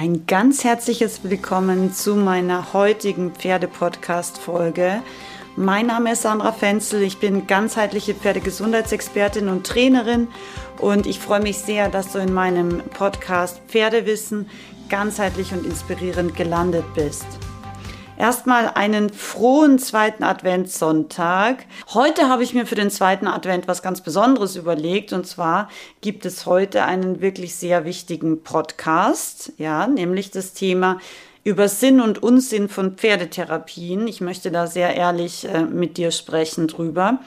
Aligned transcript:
Ein 0.00 0.26
ganz 0.26 0.62
herzliches 0.62 1.24
Willkommen 1.24 1.92
zu 1.92 2.14
meiner 2.14 2.72
heutigen 2.72 3.32
Pferde-Podcast-Folge. 3.32 5.02
Mein 5.56 5.86
Name 5.86 6.12
ist 6.12 6.22
Sandra 6.22 6.52
Fenzel, 6.52 7.02
ich 7.02 7.18
bin 7.18 7.48
ganzheitliche 7.48 8.14
Pferdegesundheitsexpertin 8.14 9.48
und 9.48 9.66
Trainerin 9.66 10.28
und 10.78 11.08
ich 11.08 11.18
freue 11.18 11.40
mich 11.40 11.58
sehr, 11.58 11.88
dass 11.88 12.12
du 12.12 12.20
in 12.20 12.32
meinem 12.32 12.80
Podcast 12.90 13.60
Pferdewissen 13.66 14.48
ganzheitlich 14.88 15.52
und 15.52 15.66
inspirierend 15.66 16.36
gelandet 16.36 16.84
bist. 16.94 17.26
Erstmal 18.18 18.72
einen 18.74 19.10
frohen 19.10 19.78
zweiten 19.78 20.24
Adventssonntag. 20.24 21.66
Heute 21.94 22.28
habe 22.28 22.42
ich 22.42 22.52
mir 22.52 22.66
für 22.66 22.74
den 22.74 22.90
zweiten 22.90 23.28
Advent 23.28 23.68
was 23.68 23.80
ganz 23.80 24.00
Besonderes 24.00 24.56
überlegt 24.56 25.12
und 25.12 25.24
zwar 25.24 25.68
gibt 26.00 26.26
es 26.26 26.44
heute 26.44 26.82
einen 26.82 27.20
wirklich 27.20 27.54
sehr 27.54 27.84
wichtigen 27.84 28.42
Podcast, 28.42 29.52
ja, 29.56 29.86
nämlich 29.86 30.32
das 30.32 30.52
Thema 30.52 30.98
über 31.44 31.68
Sinn 31.68 32.00
und 32.00 32.20
Unsinn 32.20 32.68
von 32.68 32.96
Pferdetherapien. 32.96 34.08
Ich 34.08 34.20
möchte 34.20 34.50
da 34.50 34.66
sehr 34.66 34.96
ehrlich 34.96 35.48
äh, 35.48 35.62
mit 35.62 35.96
dir 35.96 36.10
sprechen 36.10 36.66
drüber. 36.66 37.20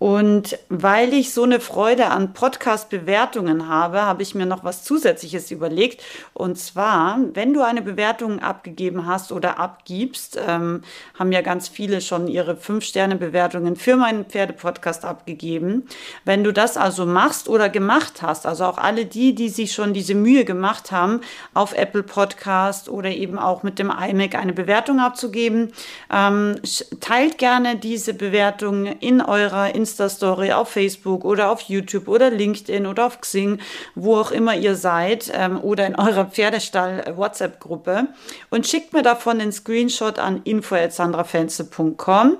Und 0.00 0.58
weil 0.70 1.12
ich 1.12 1.34
so 1.34 1.42
eine 1.42 1.60
Freude 1.60 2.06
an 2.06 2.32
Podcast-Bewertungen 2.32 3.68
habe, 3.68 4.00
habe 4.00 4.22
ich 4.22 4.34
mir 4.34 4.46
noch 4.46 4.64
was 4.64 4.82
Zusätzliches 4.82 5.50
überlegt. 5.50 6.02
Und 6.32 6.58
zwar, 6.58 7.18
wenn 7.34 7.52
du 7.52 7.60
eine 7.60 7.82
Bewertung 7.82 8.38
abgegeben 8.38 9.04
hast 9.06 9.30
oder 9.30 9.58
abgibst, 9.58 10.40
ähm, 10.48 10.80
haben 11.18 11.32
ja 11.32 11.42
ganz 11.42 11.68
viele 11.68 12.00
schon 12.00 12.28
ihre 12.28 12.56
Fünf-Sterne-Bewertungen 12.56 13.76
für 13.76 13.96
meinen 13.96 14.24
Pferdepodcast 14.24 15.04
abgegeben. 15.04 15.86
Wenn 16.24 16.44
du 16.44 16.52
das 16.54 16.78
also 16.78 17.04
machst 17.04 17.50
oder 17.50 17.68
gemacht 17.68 18.22
hast, 18.22 18.46
also 18.46 18.64
auch 18.64 18.78
alle 18.78 19.04
die, 19.04 19.34
die 19.34 19.50
sich 19.50 19.74
schon 19.74 19.92
diese 19.92 20.14
Mühe 20.14 20.46
gemacht 20.46 20.92
haben, 20.92 21.20
auf 21.52 21.74
Apple 21.74 22.04
Podcast 22.04 22.88
oder 22.88 23.10
eben 23.10 23.38
auch 23.38 23.62
mit 23.62 23.78
dem 23.78 23.90
iMac 23.90 24.34
eine 24.34 24.54
Bewertung 24.54 24.98
abzugeben, 24.98 25.72
ähm, 26.10 26.54
teilt 27.00 27.36
gerne 27.36 27.76
diese 27.76 28.14
Bewertung 28.14 28.86
in 28.86 29.20
eurer 29.20 29.74
Instagram 29.74 29.89
Insta-Story, 29.90 30.52
auf 30.52 30.70
Facebook 30.70 31.24
oder 31.24 31.50
auf 31.50 31.62
YouTube 31.62 32.06
oder 32.08 32.30
LinkedIn 32.30 32.86
oder 32.86 33.06
auf 33.06 33.20
Xing, 33.20 33.58
wo 33.94 34.16
auch 34.16 34.30
immer 34.30 34.54
ihr 34.56 34.76
seid 34.76 35.30
ähm, 35.34 35.60
oder 35.60 35.86
in 35.86 35.96
eurer 35.96 36.26
Pferdestall-WhatsApp-Gruppe 36.26 38.08
und 38.50 38.66
schickt 38.66 38.92
mir 38.92 39.02
davon 39.02 39.40
den 39.40 39.52
Screenshot 39.52 40.18
an 40.18 40.42
info.sandrafenze.com. 40.44 42.36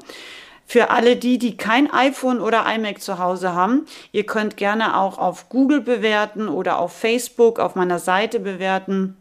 Für 0.67 0.91
alle 0.91 1.17
die, 1.17 1.39
die 1.39 1.56
kein 1.56 1.93
iPhone 1.93 2.41
oder 2.41 2.65
iMac 2.73 3.03
zu 3.03 3.19
Hause 3.19 3.55
haben, 3.55 3.87
ihr 4.12 4.25
könnt 4.25 4.56
gerne 4.56 4.97
auch 4.97 5.19
auf 5.19 5.48
Google 5.48 5.81
bewerten 5.81 6.48
oder 6.48 6.78
auf 6.78 6.93
Facebook 6.93 7.59
auf 7.59 7.75
meiner 7.75 7.98
Seite 7.98 8.39
bewerten 8.39 9.17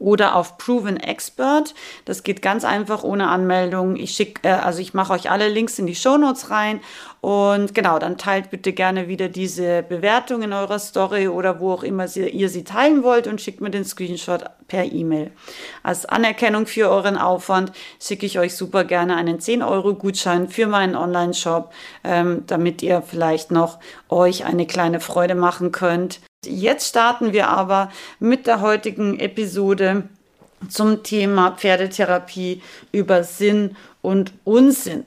oder 0.00 0.34
auf 0.34 0.58
Proven 0.58 0.96
Expert. 0.96 1.74
Das 2.06 2.22
geht 2.22 2.42
ganz 2.42 2.64
einfach 2.64 3.04
ohne 3.04 3.28
Anmeldung. 3.28 3.96
Ich 3.96 4.12
schicke, 4.12 4.48
äh, 4.48 4.52
also 4.52 4.80
ich 4.80 4.94
mache 4.94 5.12
euch 5.12 5.30
alle 5.30 5.48
Links 5.48 5.78
in 5.78 5.86
die 5.86 5.94
Show 5.94 6.16
Notes 6.16 6.50
rein 6.50 6.80
und 7.20 7.74
genau, 7.74 7.98
dann 7.98 8.16
teilt 8.18 8.50
bitte 8.50 8.72
gerne 8.72 9.08
wieder 9.08 9.28
diese 9.28 9.82
Bewertung 9.82 10.42
in 10.42 10.52
eurer 10.52 10.78
Story 10.78 11.28
oder 11.28 11.60
wo 11.60 11.72
auch 11.72 11.82
immer 11.82 12.08
sie, 12.08 12.28
ihr 12.28 12.48
sie 12.48 12.64
teilen 12.64 13.02
wollt 13.02 13.26
und 13.26 13.40
schickt 13.40 13.60
mir 13.60 13.70
den 13.70 13.84
Screenshot 13.84 14.44
per 14.68 14.84
E-Mail. 14.84 15.30
Als 15.82 16.06
Anerkennung 16.06 16.66
für 16.66 16.88
euren 16.88 17.18
Aufwand 17.18 17.72
schicke 18.00 18.26
ich 18.26 18.38
euch 18.38 18.54
super 18.56 18.84
gerne 18.84 19.16
einen 19.16 19.40
10 19.40 19.62
Euro 19.62 19.94
Gutschein 19.94 20.48
für 20.48 20.66
meinen 20.66 20.96
Online-Shop, 20.96 21.72
ähm, 22.04 22.44
damit 22.46 22.82
ihr 22.82 23.02
vielleicht 23.02 23.50
noch 23.50 23.78
euch 24.08 24.44
eine 24.44 24.66
kleine 24.66 25.00
Freude 25.00 25.34
machen 25.34 25.72
könnt 25.72 26.20
Jetzt 26.46 26.88
starten 26.88 27.34
wir 27.34 27.48
aber 27.48 27.92
mit 28.18 28.46
der 28.46 28.62
heutigen 28.62 29.18
Episode 29.20 30.04
zum 30.70 31.02
Thema 31.02 31.50
Pferdetherapie 31.50 32.62
über 32.92 33.24
Sinn 33.24 33.76
und 34.00 34.32
Unsinn. 34.44 35.04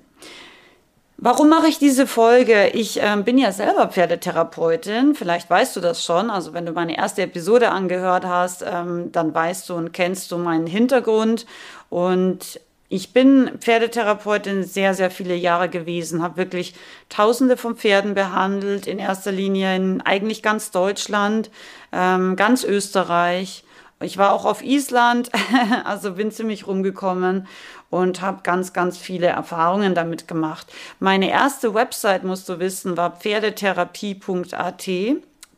Warum 1.25 1.47
mache 1.47 1.67
ich 1.67 1.79
diese 1.79 2.05
Folge? 2.05 2.67
Ich 2.73 3.01
äh, 3.01 3.16
bin 3.23 3.38
ja 3.38 3.53
selber 3.53 3.88
Pferdetherapeutin. 3.88 5.16
Vielleicht 5.16 5.50
weißt 5.50 5.73
du 5.73 5.79
das 5.79 6.03
schon. 6.03 6.29
Also 6.29 6.53
wenn 6.53 6.66
du 6.66 6.73
meine 6.73 6.97
erste 6.97 7.22
Episode 7.22 7.72
angehört 7.72 8.25
hast, 8.25 8.61
ähm, 8.61 9.09
dann 9.13 9.34
weißt 9.34 9.69
du 9.69 9.75
und 9.75 9.94
kennst 9.94 10.34
du 10.34 10.38
meinen 10.38 10.67
Hintergrund. 10.67 11.45
Und 11.89 12.59
ich 12.89 13.13
bin 13.13 13.51
Pferdetherapeutin 13.57 14.66
sehr, 14.66 14.95
sehr 14.95 15.09
viele 15.09 15.35
Jahre 15.35 15.69
gewesen, 15.69 16.22
habe 16.22 16.35
wirklich 16.35 16.75
Tausende 17.07 17.55
von 17.55 17.78
Pferden 17.78 18.16
behandelt, 18.16 18.85
in 18.85 19.00
erster 19.00 19.31
Linie 19.31 19.78
in 19.78 20.01
eigentlich 20.01 20.44
ganz 20.44 20.72
Deutschland, 20.72 21.50
ähm, 21.94 22.35
ganz 22.35 22.66
Österreich. 22.66 23.63
Ich 24.01 24.17
war 24.17 24.33
auch 24.33 24.45
auf 24.45 24.63
Island, 24.63 25.29
also 25.85 26.13
bin 26.13 26.31
ziemlich 26.31 26.67
rumgekommen 26.67 27.47
und 27.89 28.21
habe 28.21 28.39
ganz, 28.43 28.73
ganz 28.73 28.97
viele 28.97 29.27
Erfahrungen 29.27 29.95
damit 29.95 30.27
gemacht. 30.27 30.71
Meine 30.99 31.29
erste 31.29 31.73
Website, 31.73 32.23
musst 32.23 32.49
du 32.49 32.59
wissen, 32.59 32.97
war 32.97 33.11
pferdetherapie.at. 33.17 34.89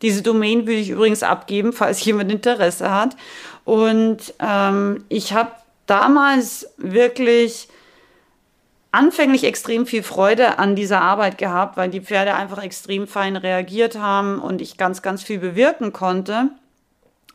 Diese 0.02 0.22
Domain 0.22 0.68
würde 0.68 0.80
ich 0.80 0.90
übrigens 0.90 1.24
abgeben, 1.24 1.74
falls 1.74 2.04
jemand 2.06 2.32
Interesse 2.32 2.92
hat. 2.92 3.16
Und 3.64 4.34
ähm, 4.40 5.06
ich 5.10 5.34
habe 5.34 5.52
damals 5.88 6.68
wirklich 6.78 7.70
anfänglich 8.92 9.44
extrem 9.44 9.86
viel 9.86 10.04
Freude 10.04 10.58
an 10.58 10.76
dieser 10.76 11.02
Arbeit 11.02 11.38
gehabt, 11.38 11.76
weil 11.76 11.90
die 11.90 12.02
Pferde 12.02 12.34
einfach 12.34 12.64
extrem 12.64 13.08
fein 13.08 13.36
reagiert 13.36 13.98
haben 13.98 14.40
und 14.40 14.62
ich 14.62 14.78
ganz, 14.78 15.02
ganz 15.02 15.22
viel 15.22 15.40
bewirken 15.40 15.92
konnte. 15.92 16.50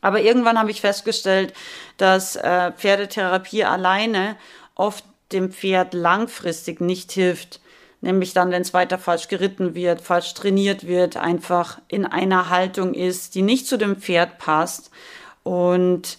Aber 0.01 0.21
irgendwann 0.21 0.59
habe 0.59 0.71
ich 0.71 0.81
festgestellt, 0.81 1.53
dass 1.97 2.37
äh, 2.37 2.73
Pferdetherapie 2.73 3.65
alleine 3.65 4.37
oft 4.75 5.05
dem 5.33 5.53
Pferd 5.53 5.95
langfristig 5.95 6.81
nicht 6.81 7.13
hilft. 7.13 7.61
Nämlich 8.01 8.33
dann, 8.33 8.51
wenn 8.51 8.63
es 8.63 8.73
weiter 8.73 8.99
falsch 8.99 9.29
geritten 9.29 9.75
wird, 9.75 10.01
falsch 10.01 10.33
trainiert 10.33 10.87
wird, 10.87 11.19
einfach 11.19 11.79
in 11.89 12.07
einer 12.07 12.49
Haltung 12.49 12.95
ist, 12.95 13.35
die 13.35 13.43
nicht 13.43 13.67
zu 13.67 13.77
dem 13.77 13.97
Pferd 13.97 14.39
passt. 14.39 14.91
Und 15.43 16.19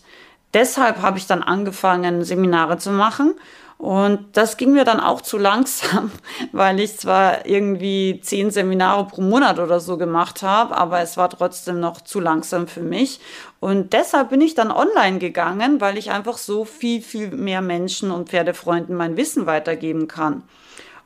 deshalb 0.53 1.01
habe 1.01 1.17
ich 1.17 1.25
dann 1.25 1.41
angefangen, 1.41 2.23
Seminare 2.23 2.77
zu 2.77 2.91
machen. 2.91 3.33
Und 3.81 4.27
das 4.33 4.57
ging 4.57 4.73
mir 4.73 4.83
dann 4.83 4.99
auch 4.99 5.21
zu 5.21 5.39
langsam, 5.39 6.11
weil 6.51 6.79
ich 6.79 6.99
zwar 6.99 7.47
irgendwie 7.47 8.21
zehn 8.21 8.51
Seminare 8.51 9.07
pro 9.07 9.21
Monat 9.21 9.57
oder 9.57 9.79
so 9.79 9.97
gemacht 9.97 10.43
habe, 10.43 10.77
aber 10.77 10.99
es 10.99 11.17
war 11.17 11.31
trotzdem 11.31 11.79
noch 11.79 11.99
zu 12.01 12.19
langsam 12.19 12.67
für 12.67 12.83
mich. 12.83 13.19
Und 13.59 13.93
deshalb 13.93 14.29
bin 14.29 14.39
ich 14.39 14.53
dann 14.53 14.69
online 14.69 15.17
gegangen, 15.17 15.81
weil 15.81 15.97
ich 15.97 16.11
einfach 16.11 16.37
so 16.37 16.63
viel, 16.63 17.01
viel 17.01 17.31
mehr 17.31 17.63
Menschen 17.63 18.11
und 18.11 18.29
Pferdefreunden 18.29 18.95
mein 18.95 19.17
Wissen 19.17 19.47
weitergeben 19.47 20.07
kann. 20.07 20.43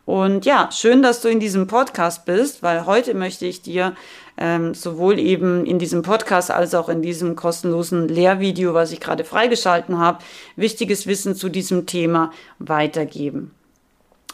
Und 0.04 0.46
ja, 0.46 0.70
schön, 0.70 1.02
dass 1.02 1.22
du 1.22 1.30
in 1.30 1.40
diesem 1.40 1.68
Podcast 1.68 2.26
bist, 2.26 2.62
weil 2.62 2.86
heute 2.86 3.14
möchte 3.14 3.46
ich 3.46 3.62
dir 3.62 3.96
ähm, 4.38 4.74
sowohl 4.74 5.20
eben 5.20 5.66
in 5.66 5.80
diesem 5.80 6.02
Podcast 6.02 6.52
als 6.52 6.76
auch 6.76 6.90
in 6.90 7.02
diesem 7.02 7.36
kostenlosen 7.36 8.08
Lehrvideo, 8.08 8.74
was 8.74 8.92
ich 8.92 9.00
gerade 9.00 9.24
freigeschalten 9.24 9.98
habe, 9.98 10.20
wichtiges 10.56 11.08
Wissen 11.08 11.36
zu 11.36 11.50
diesem 11.50 11.86
Thema 11.86 12.32
weitergeben. 12.60 13.52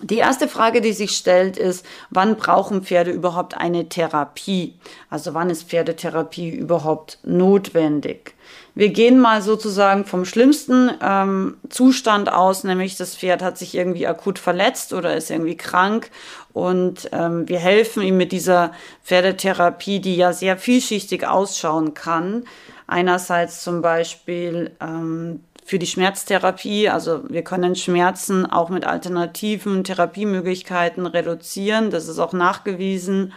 Die 0.04 0.18
erste 0.18 0.48
Frage, 0.48 0.82
die 0.82 0.94
sich 0.94 1.12
stellt, 1.12 1.58
ist, 1.58 1.86
wann 2.10 2.36
brauchen 2.36 2.84
Pferde 2.84 3.12
überhaupt 3.12 3.58
eine 3.58 3.88
Therapie? 3.88 4.76
Also 5.10 5.34
wann 5.34 5.50
ist 5.50 5.70
Pferdetherapie 5.70 6.50
überhaupt 6.50 7.20
notwendig? 7.24 8.34
Wir 8.74 8.90
gehen 8.90 9.20
mal 9.20 9.42
sozusagen 9.42 10.06
vom 10.06 10.26
schlimmsten 10.26 10.92
ähm, 11.02 11.58
Zustand 11.70 12.32
aus, 12.32 12.64
nämlich 12.64 12.96
das 12.96 13.16
Pferd 13.16 13.42
hat 13.42 13.58
sich 13.58 13.76
irgendwie 13.76 14.08
akut 14.08 14.40
verletzt 14.40 14.94
oder 14.94 15.16
ist 15.16 15.30
irgendwie 15.30 15.58
krank 15.58 16.10
und 16.54 17.10
ähm, 17.12 17.48
wir 17.48 17.60
helfen 17.60 18.02
ihm 18.02 18.18
mit 18.18 18.32
dieser 18.32 18.72
Pferdetherapie, 19.04 20.00
die 20.00 20.16
ja 20.16 20.32
sehr 20.34 20.58
vielschichtig 20.58 21.28
ausschauen 21.28 21.94
kann. 21.94 22.46
Einerseits 22.88 23.62
zum 23.62 23.82
Beispiel 23.82 24.72
ähm, 24.82 25.42
für 25.72 25.80
die 25.80 25.88
Schmerztherapie. 25.88 26.90
Also 26.90 27.22
wir 27.30 27.46
können 27.46 27.78
Schmerzen 27.78 28.46
auch 28.46 28.68
mit 28.68 28.84
alternativen 28.84 29.86
Therapiemöglichkeiten 29.86 31.06
reduzieren. 31.06 31.92
Das 31.92 32.10
ist 32.10 32.20
auch 32.20 32.34
nachgewiesen. 32.34 33.32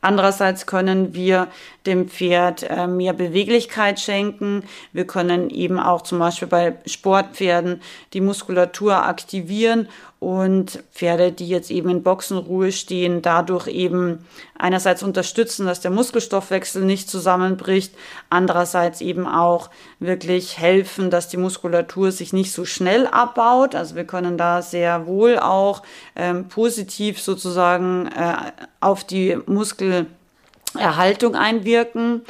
Andererseits 0.00 0.66
können 0.66 1.12
wir 1.12 1.48
dem 1.84 2.08
Pferd 2.08 2.62
äh, 2.62 2.86
mehr 2.86 3.14
Beweglichkeit 3.14 3.98
schenken. 3.98 4.62
Wir 4.92 5.08
können 5.08 5.50
eben 5.50 5.80
auch 5.80 6.02
zum 6.02 6.20
Beispiel 6.20 6.46
bei 6.46 6.76
Sportpferden 6.86 7.82
die 8.12 8.20
Muskulatur 8.20 9.02
aktivieren 9.04 9.88
und 10.26 10.82
Pferde, 10.92 11.30
die 11.30 11.46
jetzt 11.46 11.70
eben 11.70 11.88
in 11.88 12.02
Boxenruhe 12.02 12.72
stehen, 12.72 13.22
dadurch 13.22 13.68
eben 13.68 14.26
einerseits 14.58 15.04
unterstützen, 15.04 15.66
dass 15.66 15.78
der 15.80 15.92
Muskelstoffwechsel 15.92 16.82
nicht 16.82 17.08
zusammenbricht, 17.08 17.94
andererseits 18.28 19.00
eben 19.02 19.24
auch 19.28 19.70
wirklich 20.00 20.58
helfen, 20.58 21.10
dass 21.10 21.28
die 21.28 21.36
Muskulatur 21.36 22.10
sich 22.10 22.32
nicht 22.32 22.50
so 22.50 22.64
schnell 22.64 23.06
abbaut. 23.06 23.76
Also 23.76 23.94
wir 23.94 24.02
können 24.02 24.36
da 24.36 24.62
sehr 24.62 25.06
wohl 25.06 25.38
auch 25.38 25.84
ähm, 26.16 26.48
positiv 26.48 27.22
sozusagen 27.22 28.08
äh, 28.08 28.34
auf 28.80 29.04
die 29.04 29.38
Muskelerhaltung 29.46 31.36
einwirken. 31.36 32.22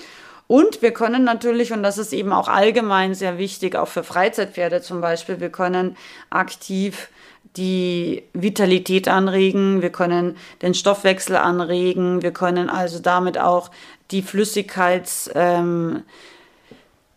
Und 0.49 0.83
wir 0.83 0.93
können 0.93 1.25
natürlich, 1.25 1.73
und 1.73 1.83
das 1.83 1.97
ist 1.97 2.13
eben 2.13 2.35
auch 2.35 2.49
allgemein 2.49 3.15
sehr 3.15 3.39
wichtig, 3.39 3.75
auch 3.75 3.89
für 3.89 4.05
Freizeitpferde 4.05 4.83
zum 4.83 5.01
Beispiel, 5.01 5.41
wir 5.41 5.51
können 5.51 5.97
aktiv 6.29 7.09
die 7.57 8.25
Vitalität 8.33 9.09
anregen, 9.09 9.83
wir 9.83 9.91
können 9.91 10.37
den 10.63 10.75
Stoffwechsel 10.75 11.37
anregen, 11.37 12.23
wir 12.23 12.33
können 12.33 12.69
also 12.69 12.99
damit 12.99 13.39
auch 13.39 13.71
die 14.11 14.23
Flüssigkeits, 14.23 15.31
ähm, 15.35 16.03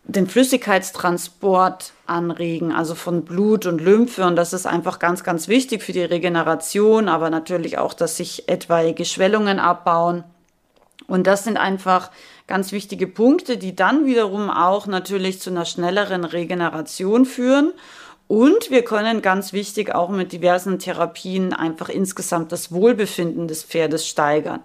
den 0.04 0.26
Flüssigkeitstransport 0.26 1.92
anregen, 2.06 2.72
also 2.72 2.94
von 2.94 3.24
Blut 3.24 3.66
und 3.66 3.80
Lymphe. 3.80 4.24
Und 4.26 4.36
das 4.36 4.52
ist 4.52 4.66
einfach 4.66 4.98
ganz, 4.98 5.22
ganz 5.22 5.46
wichtig 5.46 5.82
für 5.82 5.92
die 5.92 6.02
Regeneration, 6.02 7.08
aber 7.08 7.30
natürlich 7.30 7.78
auch, 7.78 7.94
dass 7.94 8.16
sich 8.16 8.48
etwaige 8.48 9.04
Schwellungen 9.04 9.60
abbauen. 9.60 10.24
Und 11.06 11.26
das 11.26 11.44
sind 11.44 11.56
einfach 11.56 12.10
ganz 12.46 12.72
wichtige 12.72 13.06
Punkte, 13.06 13.56
die 13.56 13.76
dann 13.76 14.06
wiederum 14.06 14.50
auch 14.50 14.86
natürlich 14.86 15.40
zu 15.40 15.50
einer 15.50 15.64
schnelleren 15.64 16.24
Regeneration 16.24 17.24
führen. 17.24 17.72
Und 18.30 18.70
wir 18.70 18.84
können 18.84 19.22
ganz 19.22 19.52
wichtig 19.52 19.92
auch 19.92 20.08
mit 20.08 20.30
diversen 20.30 20.78
Therapien 20.78 21.52
einfach 21.52 21.88
insgesamt 21.88 22.52
das 22.52 22.70
Wohlbefinden 22.70 23.48
des 23.48 23.64
Pferdes 23.64 24.06
steigern. 24.06 24.60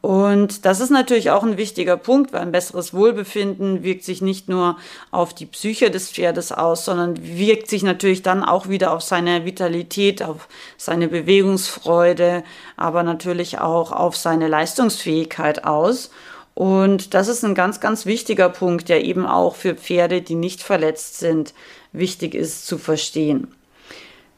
Und 0.00 0.64
das 0.64 0.78
ist 0.78 0.90
natürlich 0.90 1.32
auch 1.32 1.42
ein 1.42 1.56
wichtiger 1.56 1.96
Punkt, 1.96 2.32
weil 2.32 2.42
ein 2.42 2.52
besseres 2.52 2.94
Wohlbefinden 2.94 3.82
wirkt 3.82 4.04
sich 4.04 4.22
nicht 4.22 4.48
nur 4.48 4.76
auf 5.10 5.34
die 5.34 5.46
Psyche 5.46 5.90
des 5.90 6.12
Pferdes 6.12 6.52
aus, 6.52 6.84
sondern 6.84 7.16
wirkt 7.20 7.68
sich 7.68 7.82
natürlich 7.82 8.22
dann 8.22 8.44
auch 8.44 8.68
wieder 8.68 8.92
auf 8.92 9.02
seine 9.02 9.44
Vitalität, 9.44 10.22
auf 10.22 10.46
seine 10.76 11.08
Bewegungsfreude, 11.08 12.44
aber 12.76 13.02
natürlich 13.02 13.58
auch 13.58 13.90
auf 13.90 14.16
seine 14.16 14.46
Leistungsfähigkeit 14.46 15.64
aus. 15.64 16.12
Und 16.54 17.14
das 17.14 17.28
ist 17.28 17.44
ein 17.44 17.54
ganz, 17.54 17.80
ganz 17.80 18.04
wichtiger 18.06 18.48
Punkt, 18.48 18.88
der 18.88 19.04
eben 19.04 19.26
auch 19.26 19.54
für 19.56 19.74
Pferde, 19.74 20.22
die 20.22 20.34
nicht 20.34 20.62
verletzt 20.62 21.18
sind, 21.18 21.54
wichtig 21.92 22.34
ist 22.34 22.66
zu 22.66 22.78
verstehen. 22.78 23.48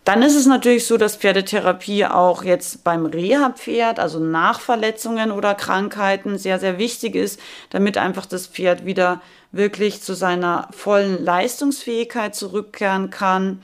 Dann 0.05 0.21
ist 0.21 0.37
es 0.37 0.45
natürlich 0.45 0.87
so, 0.87 0.99
dass 0.99 1.17
Pferdetherapie 1.17 2.05
auch 2.05 2.45
jetzt 2.45 2.85
beim 2.85 3.07
Reha-Pferd, 3.07 3.99
also 3.99 4.19
nach 4.19 4.61
Verletzungen 4.61 5.33
oder 5.33 5.55
Krankheiten, 5.55 6.37
sehr, 6.37 6.61
sehr 6.61 6.77
wichtig 6.77 7.15
ist, 7.15 7.41
damit 7.71 7.97
einfach 7.97 8.27
das 8.27 8.47
Pferd 8.47 8.85
wieder 8.85 9.23
wirklich 9.51 10.03
zu 10.03 10.13
seiner 10.13 10.69
vollen 10.73 11.25
Leistungsfähigkeit 11.25 12.35
zurückkehren 12.35 13.09
kann. 13.09 13.63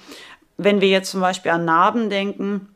Wenn 0.57 0.81
wir 0.81 0.89
jetzt 0.89 1.11
zum 1.11 1.21
Beispiel 1.21 1.53
an 1.53 1.67
Narben 1.67 2.09
denken, 2.09 2.69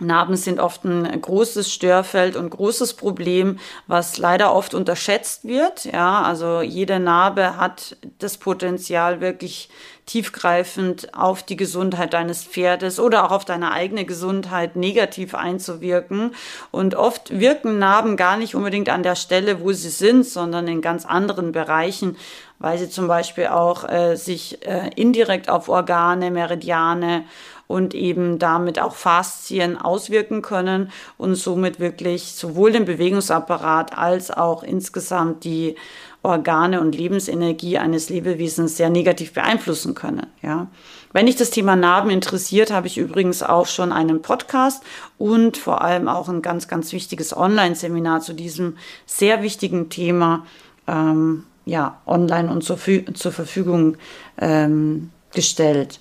Narben 0.00 0.36
sind 0.36 0.60
oft 0.60 0.84
ein 0.84 1.20
großes 1.20 1.72
Störfeld 1.72 2.36
und 2.36 2.50
großes 2.50 2.94
Problem, 2.94 3.58
was 3.86 4.18
leider 4.18 4.54
oft 4.54 4.74
unterschätzt 4.74 5.44
wird. 5.44 5.84
Ja, 5.84 6.22
also 6.22 6.60
jede 6.60 7.00
Narbe 7.00 7.56
hat 7.56 7.96
das 8.18 8.38
Potenzial, 8.38 9.20
wirklich 9.20 9.68
tiefgreifend 10.08 11.14
auf 11.14 11.42
die 11.42 11.56
Gesundheit 11.56 12.14
deines 12.14 12.42
Pferdes 12.42 12.98
oder 12.98 13.24
auch 13.24 13.30
auf 13.30 13.44
deine 13.44 13.72
eigene 13.72 14.06
Gesundheit 14.06 14.74
negativ 14.74 15.34
einzuwirken. 15.34 16.34
Und 16.70 16.94
oft 16.94 17.38
wirken 17.38 17.78
Narben 17.78 18.16
gar 18.16 18.38
nicht 18.38 18.54
unbedingt 18.54 18.88
an 18.88 19.02
der 19.02 19.16
Stelle, 19.16 19.60
wo 19.60 19.72
sie 19.72 19.90
sind, 19.90 20.24
sondern 20.24 20.66
in 20.66 20.80
ganz 20.80 21.04
anderen 21.04 21.52
Bereichen, 21.52 22.16
weil 22.58 22.78
sie 22.78 22.88
zum 22.88 23.08
Beispiel 23.08 23.46
auch 23.46 23.88
äh, 23.88 24.16
sich 24.16 24.66
äh, 24.66 24.90
indirekt 24.96 25.48
auf 25.48 25.68
Organe, 25.68 26.30
Meridiane 26.30 27.24
und 27.66 27.94
eben 27.94 28.38
damit 28.38 28.80
auch 28.80 28.94
Faszien 28.94 29.76
auswirken 29.76 30.42
können 30.42 30.90
und 31.18 31.34
somit 31.36 31.78
wirklich 31.78 32.32
sowohl 32.32 32.72
den 32.72 32.86
Bewegungsapparat 32.86 33.96
als 33.96 34.30
auch 34.30 34.62
insgesamt 34.62 35.44
die 35.44 35.76
Organe 36.22 36.80
und 36.80 36.96
Lebensenergie 36.96 37.78
eines 37.78 38.08
Lebewesens 38.08 38.76
sehr 38.76 38.90
negativ 38.90 39.34
beeinflussen 39.34 39.94
können. 39.94 40.26
Ja. 40.42 40.66
Wenn 41.12 41.26
dich 41.26 41.36
das 41.36 41.50
Thema 41.50 41.76
Narben 41.76 42.10
interessiert, 42.10 42.72
habe 42.72 42.86
ich 42.86 42.98
übrigens 42.98 43.42
auch 43.42 43.66
schon 43.66 43.92
einen 43.92 44.20
Podcast 44.20 44.82
und 45.16 45.56
vor 45.56 45.82
allem 45.82 46.08
auch 46.08 46.28
ein 46.28 46.42
ganz, 46.42 46.68
ganz 46.68 46.92
wichtiges 46.92 47.36
Online-Seminar 47.36 48.20
zu 48.20 48.32
diesem 48.32 48.76
sehr 49.06 49.42
wichtigen 49.42 49.90
Thema 49.90 50.44
ähm, 50.86 51.44
ja, 51.68 52.00
online 52.06 52.50
und 52.50 52.62
zur, 52.62 52.78
zur 53.14 53.32
Verfügung 53.32 53.96
ähm, 54.40 55.10
gestellt. 55.34 56.00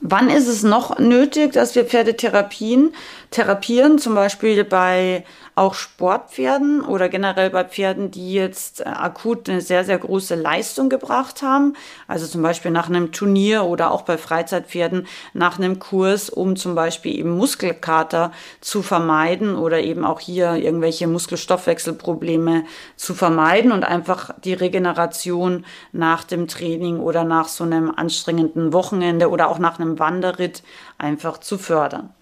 Wann 0.00 0.30
ist 0.30 0.48
es 0.48 0.62
noch 0.62 0.98
nötig, 0.98 1.52
dass 1.52 1.74
wir 1.74 1.84
Pferdetherapien 1.84 2.92
therapieren, 3.32 3.98
zum 3.98 4.14
Beispiel 4.14 4.64
bei 4.64 5.24
auch 5.54 5.74
Sportpferden 5.74 6.80
oder 6.80 7.10
generell 7.10 7.50
bei 7.50 7.64
Pferden, 7.64 8.10
die 8.10 8.32
jetzt 8.32 8.80
äh, 8.80 8.84
akut 8.84 9.48
eine 9.48 9.60
sehr, 9.60 9.84
sehr 9.84 9.98
große 9.98 10.34
Leistung 10.34 10.88
gebracht 10.88 11.42
haben. 11.42 11.74
Also 12.08 12.26
zum 12.26 12.42
Beispiel 12.42 12.70
nach 12.70 12.88
einem 12.88 13.12
Turnier 13.12 13.64
oder 13.64 13.90
auch 13.90 14.02
bei 14.02 14.16
Freizeitpferden 14.16 15.06
nach 15.34 15.58
einem 15.58 15.78
Kurs, 15.78 16.30
um 16.30 16.56
zum 16.56 16.74
Beispiel 16.74 17.18
eben 17.18 17.36
Muskelkater 17.36 18.32
zu 18.60 18.82
vermeiden 18.82 19.56
oder 19.56 19.80
eben 19.80 20.04
auch 20.04 20.20
hier 20.20 20.54
irgendwelche 20.54 21.06
Muskelstoffwechselprobleme 21.06 22.64
zu 22.96 23.14
vermeiden 23.14 23.72
und 23.72 23.84
einfach 23.84 24.34
die 24.42 24.54
Regeneration 24.54 25.66
nach 25.92 26.24
dem 26.24 26.48
Training 26.48 26.98
oder 26.98 27.24
nach 27.24 27.48
so 27.48 27.64
einem 27.64 27.90
anstrengenden 27.94 28.72
Wochenende 28.72 29.28
oder 29.28 29.48
auch 29.48 29.58
nach 29.58 29.78
einem 29.78 29.98
Wanderritt 29.98 30.62
einfach 30.96 31.38
zu 31.38 31.58
fördern. 31.58 32.14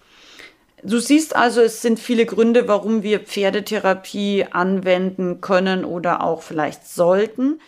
Du 0.83 0.99
siehst 0.99 1.35
also, 1.35 1.61
es 1.61 1.81
sind 1.81 1.99
viele 1.99 2.25
Gründe, 2.25 2.67
warum 2.67 3.03
wir 3.03 3.19
Pferdetherapie 3.19 4.45
anwenden 4.49 5.39
können 5.39 5.85
oder 5.85 6.23
auch 6.23 6.41
vielleicht 6.41 6.87
sollten. 6.87 7.61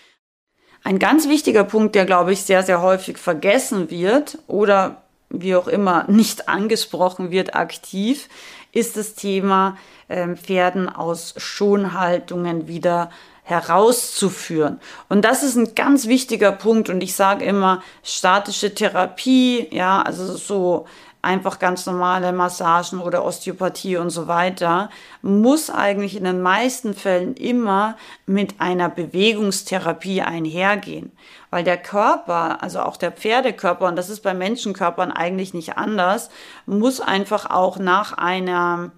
Ein 0.83 0.99
ganz 0.99 1.29
wichtiger 1.29 1.63
Punkt, 1.63 1.95
der, 1.95 2.05
glaube 2.05 2.33
ich, 2.33 2.41
sehr, 2.41 2.63
sehr 2.63 2.81
häufig 2.81 3.17
vergessen 3.17 3.89
wird 3.91 4.39
oder 4.47 5.03
wie 5.29 5.55
auch 5.55 5.67
immer 5.67 6.05
nicht 6.07 6.49
angesprochen 6.49 7.29
wird 7.31 7.55
aktiv, 7.55 8.29
ist 8.71 8.97
das 8.97 9.13
Thema 9.13 9.77
äh, 10.07 10.35
Pferden 10.35 10.89
aus 10.89 11.35
Schonhaltungen 11.37 12.67
wieder 12.67 13.11
herauszuführen. 13.43 14.79
Und 15.09 15.25
das 15.25 15.43
ist 15.43 15.55
ein 15.55 15.75
ganz 15.75 16.07
wichtiger 16.07 16.51
Punkt. 16.51 16.89
Und 16.89 17.03
ich 17.03 17.13
sage 17.13 17.45
immer, 17.45 17.83
statische 18.01 18.73
Therapie, 18.73 19.67
ja, 19.69 20.01
also 20.01 20.35
so 20.37 20.87
einfach 21.23 21.57
ganz 21.57 21.85
normale 21.85 22.33
Massagen 22.33 22.99
oder 22.99 23.23
Osteopathie 23.23 23.97
und 23.97 24.09
so 24.09 24.27
weiter, 24.27 24.89
muss 25.21 25.69
eigentlich 25.69 26.17
in 26.17 26.25
den 26.25 26.41
meisten 26.41 26.93
Fällen 26.93 27.33
immer 27.35 27.95
mit 28.25 28.59
einer 28.59 28.89
Bewegungstherapie 28.89 30.21
einhergehen. 30.21 31.11
Weil 31.49 31.63
der 31.63 31.77
Körper, 31.77 32.61
also 32.61 32.81
auch 32.81 32.97
der 32.97 33.11
Pferdekörper, 33.11 33.87
und 33.87 33.95
das 33.95 34.09
ist 34.09 34.21
bei 34.21 34.33
Menschenkörpern 34.33 35.11
eigentlich 35.11 35.53
nicht 35.53 35.77
anders, 35.77 36.29
muss 36.65 36.99
einfach 36.99 37.49
auch 37.49 37.77
nach 37.79 38.13
einer 38.13 38.91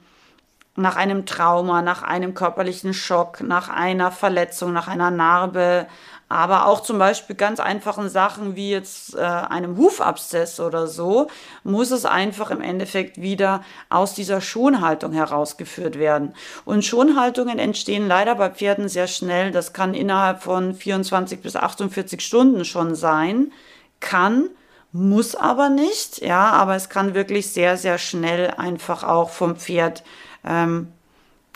nach 0.77 0.97
einem 0.97 1.25
Trauma, 1.25 1.81
nach 1.81 2.03
einem 2.03 2.33
körperlichen 2.33 2.93
Schock, 2.93 3.41
nach 3.41 3.69
einer 3.69 4.11
Verletzung, 4.11 4.73
nach 4.73 4.89
einer 4.89 5.09
Narbe, 5.09 5.87
aber 6.27 6.65
auch 6.65 6.81
zum 6.81 6.97
Beispiel 6.97 7.35
ganz 7.35 7.59
einfachen 7.59 8.09
Sachen 8.09 8.55
wie 8.55 8.71
jetzt 8.71 9.15
äh, 9.15 9.19
einem 9.19 9.77
Hufabszess 9.77 10.59
oder 10.59 10.87
so, 10.87 11.27
muss 11.63 11.91
es 11.91 12.05
einfach 12.05 12.49
im 12.49 12.61
Endeffekt 12.61 13.21
wieder 13.21 13.63
aus 13.89 14.15
dieser 14.15 14.41
Schonhaltung 14.41 15.13
herausgeführt 15.13 15.99
werden. 15.99 16.33
Und 16.65 16.83
Schonhaltungen 16.83 17.59
entstehen 17.59 18.07
leider 18.07 18.35
bei 18.35 18.49
Pferden 18.49 18.89
sehr 18.89 19.07
schnell. 19.07 19.51
Das 19.51 19.73
kann 19.73 19.93
innerhalb 19.93 20.41
von 20.41 20.73
24 20.73 21.41
bis 21.41 21.55
48 21.55 22.21
Stunden 22.21 22.65
schon 22.65 22.95
sein. 22.95 23.51
Kann, 23.99 24.49
muss 24.91 25.35
aber 25.35 25.69
nicht, 25.69 26.21
ja, 26.21 26.51
aber 26.51 26.75
es 26.75 26.89
kann 26.89 27.13
wirklich 27.13 27.51
sehr, 27.51 27.77
sehr 27.77 27.97
schnell 27.97 28.49
einfach 28.51 29.03
auch 29.03 29.29
vom 29.29 29.57
Pferd 29.57 30.03
ähm, 30.43 30.87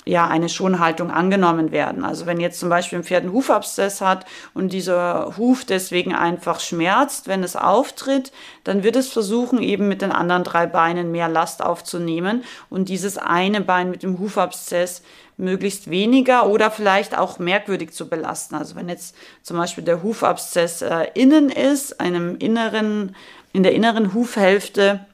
ja 0.10 0.28
eine 0.28 0.50
Schonhaltung 0.50 1.12
angenommen 1.12 1.72
werden. 1.72 2.04
Also 2.04 2.26
wenn 2.26 2.40
jetzt 2.40 2.60
zum 2.60 2.70
Beispiel 2.70 3.00
ein 3.00 3.04
Pferd 3.04 3.24
einen 3.24 3.34
Hufabszess 3.34 4.02
hat 4.02 4.26
und 4.54 4.74
dieser 4.74 5.38
Huf 5.38 5.66
deswegen 5.66 6.16
einfach 6.16 6.60
schmerzt, 6.60 7.28
wenn 7.28 7.44
es 7.44 7.56
auftritt, 7.56 8.32
dann 8.64 8.84
wird 8.84 8.96
es 8.96 9.10
versuchen, 9.10 9.62
eben 9.62 9.88
mit 9.88 10.02
den 10.02 10.12
anderen 10.12 10.44
drei 10.44 10.66
Beinen 10.66 11.12
mehr 11.12 11.30
Last 11.30 11.64
aufzunehmen 11.64 12.44
und 12.70 12.90
dieses 12.90 13.18
eine 13.18 13.62
Bein 13.62 13.92
mit 13.92 14.04
dem 14.04 14.20
Hufabszess 14.20 15.04
möglichst 15.38 15.90
weniger 15.90 16.48
oder 16.48 16.72
vielleicht 16.72 17.18
auch 17.18 17.40
merkwürdig 17.40 17.92
zu 17.92 18.10
belasten. 18.10 18.56
Also 18.56 18.76
wenn 18.76 18.90
jetzt 18.90 19.16
zum 19.44 19.58
Beispiel 19.58 19.84
der 19.84 20.04
Hufabszess 20.04 20.82
äh, 20.82 21.08
innen 21.14 21.50
ist, 21.50 22.02
einem 22.02 22.38
inneren, 22.38 23.16
in 23.54 23.64
der 23.64 23.74
inneren 23.74 24.14
Hufhälfte, 24.14 25.06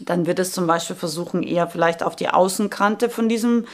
dann 0.00 0.26
wird 0.26 0.40
es 0.40 0.52
zum 0.52 0.66
Beispiel 0.66 0.96
versuchen, 0.96 1.42
eher 1.42 1.68
vielleicht 1.68 2.02
auf 2.02 2.16
die 2.16 2.28
Außenkante 2.28 3.08
von 3.08 3.28
diesem 3.28 3.66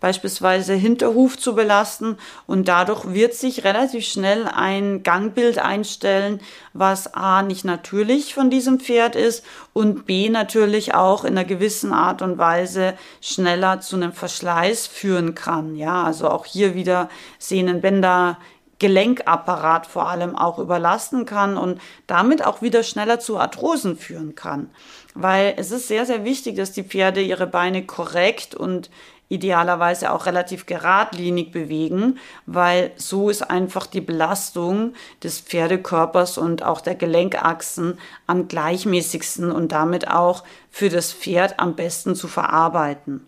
beispielsweise 0.00 0.74
Hinterhuf 0.74 1.38
zu 1.38 1.54
belasten 1.54 2.18
und 2.46 2.68
dadurch 2.68 3.12
wird 3.14 3.34
sich 3.34 3.64
relativ 3.64 4.06
schnell 4.06 4.46
ein 4.46 5.02
Gangbild 5.02 5.58
einstellen, 5.58 6.40
was 6.72 7.14
A 7.14 7.42
nicht 7.42 7.64
natürlich 7.64 8.34
von 8.34 8.50
diesem 8.50 8.80
Pferd 8.80 9.16
ist 9.16 9.44
und 9.72 10.06
B 10.06 10.28
natürlich 10.28 10.94
auch 10.94 11.24
in 11.24 11.36
einer 11.36 11.46
gewissen 11.46 11.92
Art 11.92 12.22
und 12.22 12.38
Weise 12.38 12.94
schneller 13.20 13.80
zu 13.80 13.96
einem 13.96 14.12
Verschleiß 14.12 14.86
führen 14.86 15.34
kann. 15.34 15.76
Ja, 15.76 16.04
also 16.04 16.28
auch 16.28 16.44
hier 16.44 16.74
wieder 16.74 17.08
Sehnenbänder 17.38 18.38
Gelenkapparat 18.78 19.86
vor 19.86 20.08
allem 20.08 20.36
auch 20.36 20.58
überlasten 20.58 21.24
kann 21.24 21.56
und 21.56 21.80
damit 22.06 22.44
auch 22.44 22.60
wieder 22.60 22.82
schneller 22.82 23.18
zu 23.18 23.38
Arthrosen 23.38 23.96
führen 23.96 24.34
kann. 24.34 24.70
Weil 25.14 25.54
es 25.56 25.70
ist 25.70 25.88
sehr, 25.88 26.04
sehr 26.04 26.24
wichtig, 26.24 26.56
dass 26.56 26.72
die 26.72 26.82
Pferde 26.82 27.22
ihre 27.22 27.46
Beine 27.46 27.86
korrekt 27.86 28.54
und 28.54 28.90
idealerweise 29.28 30.12
auch 30.12 30.26
relativ 30.26 30.66
geradlinig 30.66 31.50
bewegen, 31.50 32.18
weil 32.46 32.92
so 32.96 33.28
ist 33.28 33.42
einfach 33.42 33.86
die 33.86 34.00
Belastung 34.00 34.94
des 35.22 35.40
Pferdekörpers 35.40 36.38
und 36.38 36.62
auch 36.62 36.80
der 36.80 36.94
Gelenkachsen 36.94 37.98
am 38.26 38.46
gleichmäßigsten 38.46 39.50
und 39.50 39.72
damit 39.72 40.08
auch 40.08 40.44
für 40.70 40.90
das 40.90 41.12
Pferd 41.12 41.58
am 41.58 41.74
besten 41.74 42.14
zu 42.14 42.28
verarbeiten. 42.28 43.26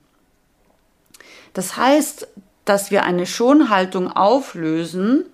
Das 1.53 1.77
heißt, 1.77 2.29
dass 2.65 2.91
wir 2.91 3.03
eine 3.03 3.27
Schonhaltung 3.27 4.13
auflösen, 4.13 5.25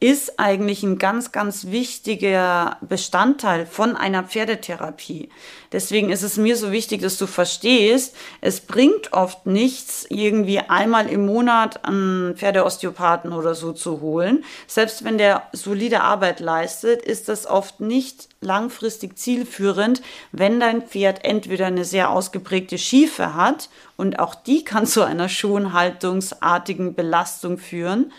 ist 0.00 0.40
eigentlich 0.40 0.82
ein 0.82 0.98
ganz, 0.98 1.30
ganz 1.30 1.66
wichtiger 1.66 2.78
Bestandteil 2.80 3.66
von 3.66 3.96
einer 3.96 4.24
Pferdetherapie. 4.24 5.28
Deswegen 5.72 6.08
ist 6.08 6.22
es 6.22 6.38
mir 6.38 6.56
so 6.56 6.72
wichtig, 6.72 7.02
dass 7.02 7.18
du 7.18 7.26
verstehst, 7.26 8.16
es 8.40 8.60
bringt 8.60 9.12
oft 9.12 9.44
nichts, 9.44 10.06
irgendwie 10.08 10.58
einmal 10.58 11.06
im 11.06 11.26
Monat 11.26 11.84
einen 11.84 12.34
Pferdeosteopathen 12.34 13.34
oder 13.34 13.54
so 13.54 13.72
zu 13.72 14.00
holen. 14.00 14.42
Selbst 14.66 15.04
wenn 15.04 15.18
der 15.18 15.42
solide 15.52 16.00
Arbeit 16.00 16.40
leistet, 16.40 17.02
ist 17.02 17.28
das 17.28 17.46
oft 17.46 17.80
nicht 17.80 18.30
langfristig 18.40 19.18
zielführend, 19.18 20.00
wenn 20.32 20.60
dein 20.60 20.80
Pferd 20.80 21.26
entweder 21.26 21.66
eine 21.66 21.84
sehr 21.84 22.10
ausgeprägte 22.10 22.78
Schiefe 22.78 23.34
hat 23.34 23.68
und 23.98 24.18
auch 24.18 24.34
die 24.34 24.64
kann 24.64 24.86
zu 24.86 25.02
einer 25.02 25.28
schonhaltungsartigen 25.28 26.94
Belastung 26.94 27.58
führen 27.58 28.10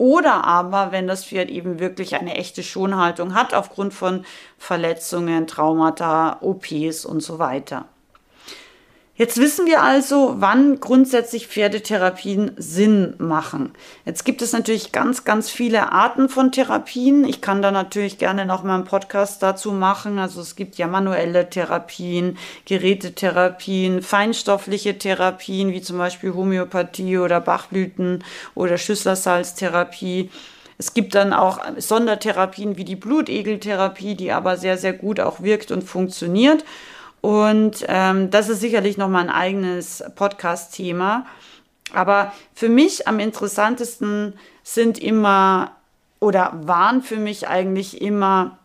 oder 0.00 0.44
aber, 0.44 0.92
wenn 0.92 1.06
das 1.06 1.26
Pferd 1.26 1.50
eben 1.50 1.78
wirklich 1.78 2.16
eine 2.16 2.34
echte 2.36 2.62
Schonhaltung 2.62 3.34
hat 3.34 3.52
aufgrund 3.52 3.92
von 3.92 4.24
Verletzungen, 4.56 5.46
Traumata, 5.46 6.38
OPs 6.40 7.04
und 7.04 7.22
so 7.22 7.38
weiter. 7.38 7.84
Jetzt 9.20 9.36
wissen 9.36 9.66
wir 9.66 9.82
also, 9.82 10.36
wann 10.38 10.80
grundsätzlich 10.80 11.46
Pferdetherapien 11.46 12.52
Sinn 12.56 13.12
machen. 13.18 13.72
Jetzt 14.06 14.24
gibt 14.24 14.40
es 14.40 14.54
natürlich 14.54 14.92
ganz, 14.92 15.24
ganz 15.24 15.50
viele 15.50 15.92
Arten 15.92 16.30
von 16.30 16.52
Therapien. 16.52 17.26
Ich 17.26 17.42
kann 17.42 17.60
da 17.60 17.70
natürlich 17.70 18.16
gerne 18.16 18.46
noch 18.46 18.62
mal 18.62 18.76
einen 18.76 18.84
Podcast 18.84 19.42
dazu 19.42 19.72
machen. 19.72 20.18
Also 20.18 20.40
es 20.40 20.56
gibt 20.56 20.76
ja 20.76 20.86
manuelle 20.86 21.50
Therapien, 21.50 22.38
Gerätetherapien, 22.64 24.00
feinstoffliche 24.00 24.96
Therapien, 24.96 25.70
wie 25.70 25.82
zum 25.82 25.98
Beispiel 25.98 26.32
Homöopathie 26.32 27.18
oder 27.18 27.42
Bachblüten 27.42 28.24
oder 28.54 28.78
Schüsslersalztherapie. 28.78 30.30
Es 30.78 30.94
gibt 30.94 31.14
dann 31.14 31.34
auch 31.34 31.60
Sondertherapien 31.76 32.78
wie 32.78 32.86
die 32.86 32.96
Blutegeltherapie, 32.96 34.14
die 34.14 34.32
aber 34.32 34.56
sehr, 34.56 34.78
sehr 34.78 34.94
gut 34.94 35.20
auch 35.20 35.42
wirkt 35.42 35.72
und 35.72 35.84
funktioniert. 35.84 36.64
Und 37.20 37.84
ähm, 37.88 38.30
das 38.30 38.48
ist 38.48 38.60
sicherlich 38.60 38.96
nochmal 38.96 39.22
ein 39.22 39.30
eigenes 39.30 40.02
Podcast-Thema. 40.14 41.26
Aber 41.92 42.32
für 42.54 42.68
mich 42.68 43.08
am 43.08 43.18
interessantesten 43.18 44.34
sind 44.62 44.98
immer 44.98 45.76
oder 46.20 46.52
waren 46.62 47.02
für 47.02 47.16
mich 47.16 47.48
eigentlich 47.48 48.00
immer 48.00 48.58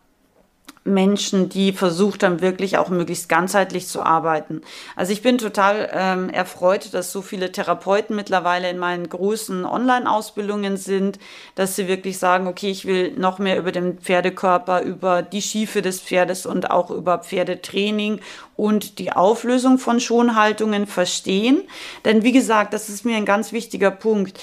Menschen, 0.86 1.50
die 1.50 1.74
versucht 1.74 2.22
haben, 2.22 2.42
wirklich 2.42 2.78
auch 2.78 2.90
möglichst 2.90 3.28
ganzheitlich 3.28 3.88
zu 3.88 4.04
arbeiten. 4.04 4.62
Also 4.96 5.12
ich 5.12 5.24
bin 5.24 5.40
total 5.40 5.90
ähm, 5.92 6.30
erfreut, 6.30 6.94
dass 6.94 7.12
so 7.12 7.24
viele 7.24 7.52
Therapeuten 7.52 8.16
mittlerweile 8.16 8.70
in 8.70 8.78
meinen 8.78 9.10
großen 9.10 9.66
Online-Ausbildungen 9.66 10.78
sind, 10.78 11.18
dass 11.56 11.76
sie 11.76 11.88
wirklich 11.88 12.20
sagen, 12.20 12.46
okay, 12.46 12.70
ich 12.70 12.86
will 12.86 13.14
noch 13.18 13.40
mehr 13.40 13.58
über 13.58 13.72
den 13.72 13.98
Pferdekörper, 13.98 14.84
über 14.84 15.24
die 15.24 15.42
Schiefe 15.42 15.82
des 15.82 16.00
Pferdes 16.02 16.46
und 16.46 16.70
auch 16.70 16.92
über 16.92 17.18
Pferdetraining 17.18 18.22
und 18.56 19.00
die 19.00 19.12
Auflösung 19.12 19.80
von 19.80 20.00
Schonhaltungen 20.00 20.86
verstehen. 20.86 21.64
Denn 22.06 22.22
wie 22.22 22.32
gesagt, 22.32 22.74
das 22.74 22.90
ist 22.90 23.06
mir 23.06 23.18
ein 23.18 23.26
ganz 23.26 23.52
wichtiger 23.52 23.92
Punkt 23.92 24.40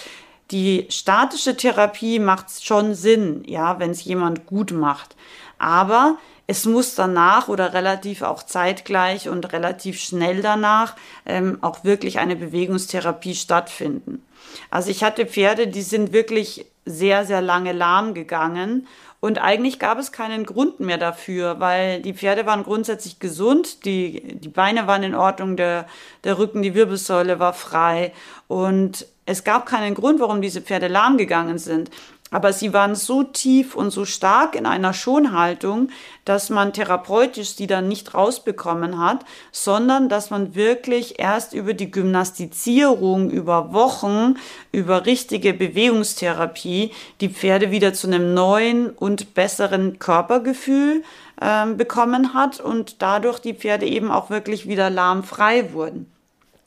die 0.51 0.87
statische 0.91 1.57
Therapie 1.57 2.19
macht 2.19 2.63
schon 2.63 2.95
Sinn, 2.95 3.43
ja, 3.47 3.79
wenn 3.79 3.91
es 3.91 4.05
jemand 4.05 4.45
gut 4.45 4.71
macht. 4.71 5.17
Aber 5.59 6.19
es 6.47 6.65
muss 6.65 6.95
danach 6.95 7.49
oder 7.49 7.73
relativ 7.73 8.23
auch 8.23 8.43
zeitgleich 8.43 9.29
und 9.29 9.53
relativ 9.53 10.01
schnell 10.01 10.43
danach 10.43 10.97
ähm, 11.25 11.59
auch 11.61 11.85
wirklich 11.85 12.19
eine 12.19 12.37
Bewegungstherapie 12.37 13.35
stattfinden. 13.35 14.25
Also 14.71 14.91
ich 14.91 15.05
hatte 15.05 15.27
Pferde, 15.27 15.69
die 15.69 15.83
sind 15.83 16.13
wirklich 16.13 16.67
sehr, 16.85 17.25
sehr 17.25 17.41
lange 17.41 17.73
lahm 17.73 18.13
gegangen 18.13 18.89
und 19.21 19.39
eigentlich 19.39 19.79
gab 19.79 19.99
es 19.99 20.11
keinen 20.11 20.45
Grund 20.45 20.81
mehr 20.81 20.99
dafür, 20.99 21.61
weil 21.61 22.03
die 22.03 22.13
Pferde 22.13 22.45
waren 22.45 22.65
grundsätzlich 22.65 23.21
gesund, 23.21 23.85
die, 23.85 24.37
die 24.37 24.49
Beine 24.49 24.89
waren 24.89 25.05
in 25.05 25.15
Ordnung, 25.15 25.57
der, 25.57 25.87
der 26.25 26.39
Rücken, 26.39 26.61
die 26.61 26.75
Wirbelsäule 26.75 27.39
war 27.39 27.53
frei 27.53 28.13
und 28.49 29.07
es 29.25 29.45
gab 29.45 29.67
keinen 29.67 29.95
Grund, 29.95 30.19
warum 30.19 30.43
diese 30.43 30.61
Pferde 30.61 30.89
lahm 30.89 31.19
gegangen 31.19 31.59
sind. 31.59 31.89
Aber 32.33 32.53
sie 32.53 32.73
waren 32.73 32.95
so 32.95 33.23
tief 33.23 33.77
und 33.77 33.91
so 33.91 34.05
stark 34.05 34.57
in 34.57 34.67
einer 34.67 34.95
Schonhaltung, 34.95 35.91
dass 36.25 36.51
man 36.51 36.73
therapeutisch 36.73 37.55
sie 37.55 37.67
dann 37.67 37.89
nicht 37.89 38.15
rausbekommen 38.15 38.99
hat, 38.99 39.25
sondern 39.53 40.09
dass 40.09 40.31
man 40.31 40.55
wirklich 40.55 41.21
erst 41.21 41.53
über 41.53 41.75
die 41.75 41.91
Gymnastizierung, 41.91 43.31
über 43.31 43.73
Wochen, 43.73 44.37
über 44.73 45.05
richtige 45.07 45.53
Bewegungstherapie 45.53 46.93
die 47.21 47.29
Pferde 47.29 47.71
wieder 47.71 47.93
zu 47.93 48.07
einem 48.07 48.35
neuen 48.35 48.91
und 48.91 49.35
besseren 49.35 49.99
Körpergefühl 49.99 51.03
äh, 51.41 51.67
bekommen 51.67 52.35
hat 52.35 52.61
und 52.61 53.03
dadurch 53.03 53.41
die 53.41 53.55
Pferde 53.55 53.87
eben 53.87 54.11
auch 54.11 54.31
wirklich 54.31 54.67
wieder 54.67 54.89
lahmfrei 54.89 55.73
wurden. 55.73 56.12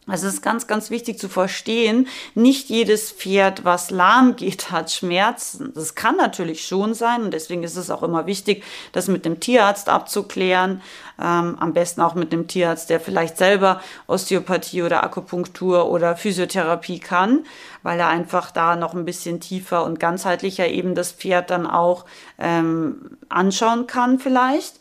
Also 0.08 0.28
es 0.28 0.36
ist 0.36 0.42
ganz, 0.44 0.68
ganz 0.68 0.92
wichtig 0.92 1.18
zu 1.18 1.28
verstehen, 1.28 2.08
nicht 2.36 2.70
jedes 2.70 3.12
Pferd, 3.12 3.66
was 3.66 3.90
lahm 3.90 4.36
geht, 4.36 4.70
hat 4.70 4.92
Schmerzen. 4.92 5.72
Das 5.74 5.96
kann 5.96 6.16
natürlich 6.16 6.68
schon 6.68 6.94
sein 6.94 7.24
und 7.24 7.34
deswegen 7.34 7.64
ist 7.64 7.76
es 7.76 7.90
auch 7.90 8.04
immer 8.04 8.28
wichtig, 8.28 8.64
das 8.92 9.08
mit 9.08 9.26
dem 9.26 9.40
Tierarzt 9.40 9.90
abzuklären. 9.90 10.82
Ähm, 11.20 11.58
am 11.60 11.74
besten 11.74 12.02
auch 12.02 12.14
mit 12.14 12.32
dem 12.34 12.48
Tierarzt, 12.48 12.90
der 12.92 13.00
vielleicht 13.00 13.38
selber 13.38 13.82
Osteopathie 14.06 14.84
oder 14.84 15.04
Akupunktur 15.04 15.90
oder 15.90 16.16
Physiotherapie 16.16 17.00
kann, 17.00 17.46
weil 17.82 18.00
er 18.00 18.10
einfach 18.10 18.52
da 18.52 18.76
noch 18.76 18.94
ein 18.94 19.06
bisschen 19.06 19.40
tiefer 19.40 19.86
und 19.86 20.00
ganzheitlicher 20.00 20.68
eben 20.68 20.94
das 20.94 21.14
Pferd 21.14 21.50
dann 21.50 21.66
auch 21.66 22.06
ähm, 22.38 23.18
anschauen 23.30 23.88
kann 23.88 24.20
vielleicht. 24.20 24.80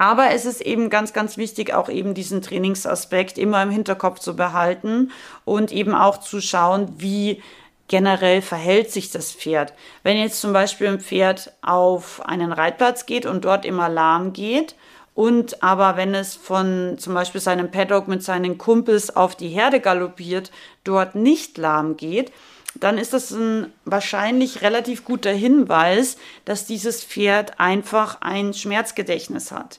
Aber 0.00 0.30
es 0.30 0.46
ist 0.46 0.62
eben 0.62 0.88
ganz, 0.88 1.12
ganz 1.12 1.36
wichtig, 1.36 1.74
auch 1.74 1.90
eben 1.90 2.14
diesen 2.14 2.40
Trainingsaspekt 2.40 3.36
immer 3.36 3.62
im 3.62 3.68
Hinterkopf 3.68 4.18
zu 4.18 4.34
behalten 4.34 5.12
und 5.44 5.72
eben 5.72 5.94
auch 5.94 6.16
zu 6.16 6.40
schauen, 6.40 6.94
wie 6.96 7.42
generell 7.88 8.40
verhält 8.40 8.90
sich 8.90 9.10
das 9.10 9.30
Pferd. 9.30 9.74
Wenn 10.02 10.16
jetzt 10.16 10.40
zum 10.40 10.54
Beispiel 10.54 10.86
ein 10.86 11.00
Pferd 11.00 11.52
auf 11.60 12.24
einen 12.24 12.50
Reitplatz 12.50 13.04
geht 13.04 13.26
und 13.26 13.44
dort 13.44 13.66
immer 13.66 13.90
lahm 13.90 14.32
geht, 14.32 14.74
und 15.14 15.62
aber 15.62 15.98
wenn 15.98 16.14
es 16.14 16.34
von 16.34 16.96
zum 16.96 17.12
Beispiel 17.12 17.42
seinem 17.42 17.70
Paddock 17.70 18.08
mit 18.08 18.22
seinen 18.22 18.56
Kumpels 18.56 19.14
auf 19.14 19.36
die 19.36 19.48
Herde 19.48 19.80
galoppiert, 19.80 20.50
dort 20.82 21.14
nicht 21.14 21.58
lahm 21.58 21.98
geht, 21.98 22.32
dann 22.74 22.96
ist 22.96 23.12
das 23.12 23.32
ein 23.32 23.70
wahrscheinlich 23.84 24.62
relativ 24.62 25.04
guter 25.04 25.32
Hinweis, 25.32 26.16
dass 26.46 26.64
dieses 26.64 27.04
Pferd 27.04 27.60
einfach 27.60 28.22
ein 28.22 28.54
Schmerzgedächtnis 28.54 29.52
hat. 29.52 29.78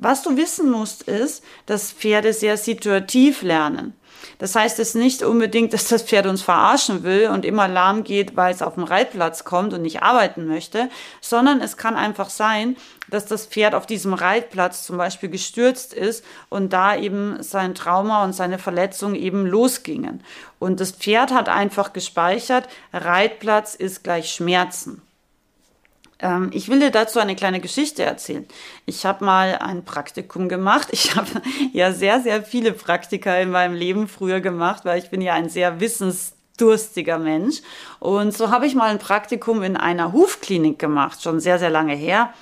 Was 0.00 0.22
du 0.22 0.36
wissen 0.36 0.70
musst, 0.70 1.02
ist, 1.02 1.42
dass 1.66 1.90
Pferde 1.90 2.32
sehr 2.32 2.56
situativ 2.56 3.42
lernen. 3.42 3.94
Das 4.38 4.54
heißt 4.54 4.78
es 4.78 4.94
nicht 4.94 5.24
unbedingt, 5.24 5.72
dass 5.74 5.88
das 5.88 6.04
Pferd 6.04 6.26
uns 6.26 6.40
verarschen 6.40 7.02
will 7.02 7.28
und 7.28 7.44
immer 7.44 7.66
lahm 7.66 8.04
geht, 8.04 8.36
weil 8.36 8.54
es 8.54 8.62
auf 8.62 8.74
den 8.76 8.84
Reitplatz 8.84 9.42
kommt 9.42 9.74
und 9.74 9.82
nicht 9.82 10.04
arbeiten 10.04 10.46
möchte, 10.46 10.88
sondern 11.20 11.60
es 11.60 11.76
kann 11.76 11.96
einfach 11.96 12.30
sein, 12.30 12.76
dass 13.10 13.26
das 13.26 13.46
Pferd 13.46 13.74
auf 13.74 13.86
diesem 13.86 14.14
Reitplatz 14.14 14.84
zum 14.84 14.98
Beispiel 14.98 15.30
gestürzt 15.30 15.94
ist 15.94 16.24
und 16.48 16.72
da 16.72 16.96
eben 16.96 17.42
sein 17.42 17.74
Trauma 17.74 18.22
und 18.22 18.34
seine 18.34 18.58
Verletzung 18.58 19.16
eben 19.16 19.46
losgingen. 19.46 20.22
Und 20.60 20.78
das 20.78 20.92
Pferd 20.92 21.32
hat 21.32 21.48
einfach 21.48 21.92
gespeichert, 21.92 22.68
Reitplatz 22.92 23.74
ist 23.74 24.04
gleich 24.04 24.30
Schmerzen. 24.30 25.02
Ähm, 26.20 26.50
ich 26.52 26.68
will 26.68 26.80
dir 26.80 26.90
dazu 26.90 27.18
eine 27.18 27.36
kleine 27.36 27.60
Geschichte 27.60 28.02
erzählen. 28.02 28.46
Ich 28.86 29.06
habe 29.06 29.24
mal 29.24 29.56
ein 29.58 29.84
Praktikum 29.84 30.48
gemacht. 30.48 30.88
Ich 30.92 31.16
habe 31.16 31.28
ja 31.72 31.92
sehr, 31.92 32.20
sehr 32.20 32.42
viele 32.42 32.72
Praktika 32.72 33.36
in 33.36 33.50
meinem 33.50 33.74
Leben 33.74 34.08
früher 34.08 34.40
gemacht, 34.40 34.84
weil 34.84 34.98
ich 34.98 35.10
bin 35.10 35.20
ja 35.20 35.34
ein 35.34 35.48
sehr 35.48 35.80
wissensdurstiger 35.80 37.18
Mensch. 37.18 37.62
Und 38.00 38.36
so 38.36 38.50
habe 38.50 38.66
ich 38.66 38.74
mal 38.74 38.90
ein 38.90 38.98
Praktikum 38.98 39.62
in 39.62 39.76
einer 39.76 40.12
Hufklinik 40.12 40.78
gemacht, 40.78 41.22
schon 41.22 41.40
sehr, 41.40 41.58
sehr 41.58 41.70
lange 41.70 41.94
her. 41.94 42.32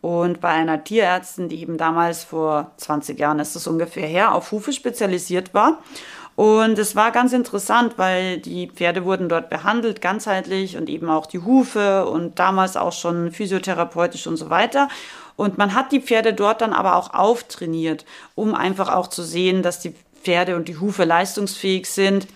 Und 0.00 0.40
bei 0.40 0.50
einer 0.50 0.84
Tierärztin, 0.84 1.48
die 1.48 1.60
eben 1.60 1.76
damals 1.76 2.22
vor 2.22 2.70
20 2.76 3.18
Jahren 3.18 3.40
ist 3.40 3.56
es 3.56 3.66
ungefähr 3.66 4.06
her, 4.06 4.32
auf 4.32 4.52
Hufe 4.52 4.72
spezialisiert 4.72 5.54
war. 5.54 5.82
Und 6.38 6.78
es 6.78 6.94
war 6.94 7.10
ganz 7.10 7.32
interessant, 7.32 7.94
weil 7.96 8.38
die 8.38 8.68
Pferde 8.68 9.04
wurden 9.04 9.28
dort 9.28 9.50
behandelt, 9.50 10.00
ganzheitlich 10.00 10.76
und 10.76 10.88
eben 10.88 11.10
auch 11.10 11.26
die 11.26 11.40
Hufe 11.40 12.06
und 12.06 12.38
damals 12.38 12.76
auch 12.76 12.92
schon 12.92 13.32
physiotherapeutisch 13.32 14.28
und 14.28 14.36
so 14.36 14.48
weiter. 14.48 14.88
Und 15.34 15.58
man 15.58 15.74
hat 15.74 15.90
die 15.90 16.00
Pferde 16.00 16.34
dort 16.34 16.60
dann 16.60 16.72
aber 16.72 16.94
auch 16.94 17.12
auftrainiert, 17.12 18.04
um 18.36 18.54
einfach 18.54 18.94
auch 18.94 19.08
zu 19.08 19.24
sehen, 19.24 19.64
dass 19.64 19.80
die 19.80 19.96
Pferde 20.22 20.54
und 20.54 20.68
die 20.68 20.76
Hufe 20.76 21.02
leistungsfähig 21.02 21.86
sind 21.90 22.28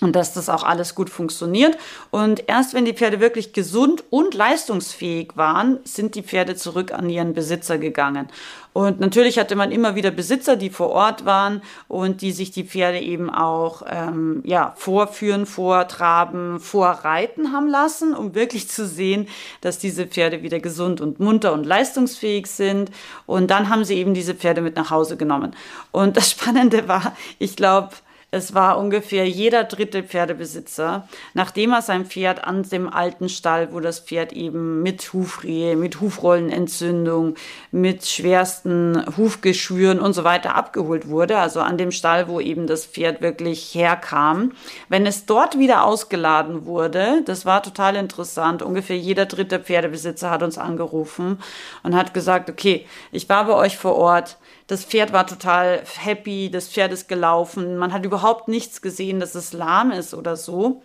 und 0.00 0.16
dass 0.16 0.32
das 0.32 0.48
auch 0.48 0.62
alles 0.62 0.94
gut 0.94 1.10
funktioniert. 1.10 1.76
Und 2.10 2.48
erst 2.48 2.74
wenn 2.74 2.84
die 2.84 2.94
Pferde 2.94 3.20
wirklich 3.20 3.52
gesund 3.52 4.04
und 4.10 4.34
leistungsfähig 4.34 5.32
waren, 5.36 5.78
sind 5.84 6.14
die 6.14 6.22
Pferde 6.22 6.56
zurück 6.56 6.92
an 6.92 7.10
ihren 7.10 7.34
Besitzer 7.34 7.78
gegangen. 7.78 8.28
Und 8.72 9.00
natürlich 9.00 9.38
hatte 9.38 9.56
man 9.56 9.72
immer 9.72 9.96
wieder 9.96 10.12
Besitzer, 10.12 10.54
die 10.56 10.70
vor 10.70 10.90
Ort 10.90 11.24
waren 11.24 11.60
und 11.88 12.22
die 12.22 12.30
sich 12.30 12.52
die 12.52 12.62
Pferde 12.62 13.00
eben 13.00 13.28
auch 13.28 13.82
ähm, 13.88 14.42
ja, 14.44 14.74
vorführen, 14.76 15.44
vortraben, 15.44 16.60
vorreiten 16.60 17.52
haben 17.52 17.66
lassen, 17.66 18.14
um 18.14 18.36
wirklich 18.36 18.68
zu 18.68 18.86
sehen, 18.86 19.26
dass 19.60 19.78
diese 19.78 20.06
Pferde 20.06 20.44
wieder 20.44 20.60
gesund 20.60 21.00
und 21.00 21.18
munter 21.18 21.52
und 21.52 21.66
leistungsfähig 21.66 22.46
sind. 22.46 22.92
Und 23.26 23.50
dann 23.50 23.68
haben 23.68 23.84
sie 23.84 23.96
eben 23.96 24.14
diese 24.14 24.34
Pferde 24.34 24.60
mit 24.60 24.76
nach 24.76 24.90
Hause 24.90 25.16
genommen. 25.16 25.56
Und 25.90 26.16
das 26.16 26.30
Spannende 26.30 26.86
war, 26.86 27.16
ich 27.40 27.56
glaube, 27.56 27.90
es 28.32 28.54
war 28.54 28.78
ungefähr 28.78 29.28
jeder 29.28 29.64
dritte 29.64 30.04
Pferdebesitzer, 30.04 31.08
nachdem 31.34 31.72
er 31.72 31.82
sein 31.82 32.06
Pferd 32.06 32.44
an 32.44 32.62
dem 32.62 32.88
alten 32.88 33.28
Stall, 33.28 33.72
wo 33.72 33.80
das 33.80 34.00
Pferd 34.00 34.32
eben 34.32 34.82
mit 34.82 35.12
Hufrehe, 35.12 35.76
mit 35.76 36.00
Hufrollenentzündung, 36.00 37.34
mit 37.72 38.06
schwersten 38.06 39.04
Hufgeschwüren 39.16 39.98
und 39.98 40.12
so 40.12 40.22
weiter 40.22 40.54
abgeholt 40.54 41.08
wurde, 41.08 41.38
also 41.38 41.60
an 41.60 41.76
dem 41.76 41.90
Stall, 41.90 42.28
wo 42.28 42.38
eben 42.38 42.68
das 42.68 42.86
Pferd 42.86 43.20
wirklich 43.20 43.74
herkam, 43.74 44.52
wenn 44.88 45.06
es 45.06 45.26
dort 45.26 45.58
wieder 45.58 45.84
ausgeladen 45.84 46.66
wurde, 46.66 47.22
das 47.24 47.44
war 47.46 47.62
total 47.62 47.96
interessant, 47.96 48.62
ungefähr 48.62 48.96
jeder 48.96 49.26
dritte 49.26 49.58
Pferdebesitzer 49.58 50.30
hat 50.30 50.44
uns 50.44 50.56
angerufen 50.56 51.40
und 51.82 51.96
hat 51.96 52.14
gesagt, 52.14 52.48
okay, 52.48 52.86
ich 53.10 53.28
war 53.28 53.46
bei 53.46 53.54
euch 53.54 53.76
vor 53.76 53.96
Ort, 53.96 54.36
das 54.70 54.84
Pferd 54.84 55.12
war 55.12 55.26
total 55.26 55.82
happy, 55.98 56.48
das 56.48 56.68
Pferd 56.68 56.92
ist 56.92 57.08
gelaufen. 57.08 57.76
Man 57.76 57.92
hat 57.92 58.04
überhaupt 58.04 58.46
nichts 58.46 58.80
gesehen, 58.80 59.18
dass 59.18 59.34
es 59.34 59.52
lahm 59.52 59.90
ist 59.90 60.14
oder 60.14 60.36
so. 60.36 60.80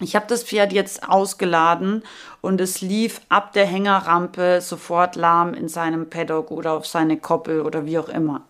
Ich 0.00 0.16
habe 0.16 0.24
das 0.26 0.42
Pferd 0.42 0.72
jetzt 0.72 1.06
ausgeladen 1.06 2.02
und 2.40 2.62
es 2.62 2.80
lief 2.80 3.20
ab 3.28 3.52
der 3.52 3.66
Hängerrampe 3.66 4.62
sofort 4.62 5.16
lahm 5.16 5.52
in 5.52 5.68
seinem 5.68 6.08
Paddock 6.08 6.50
oder 6.50 6.72
auf 6.72 6.86
seine 6.86 7.18
Koppel 7.18 7.60
oder 7.60 7.84
wie 7.84 7.98
auch 7.98 8.08
immer. 8.08 8.40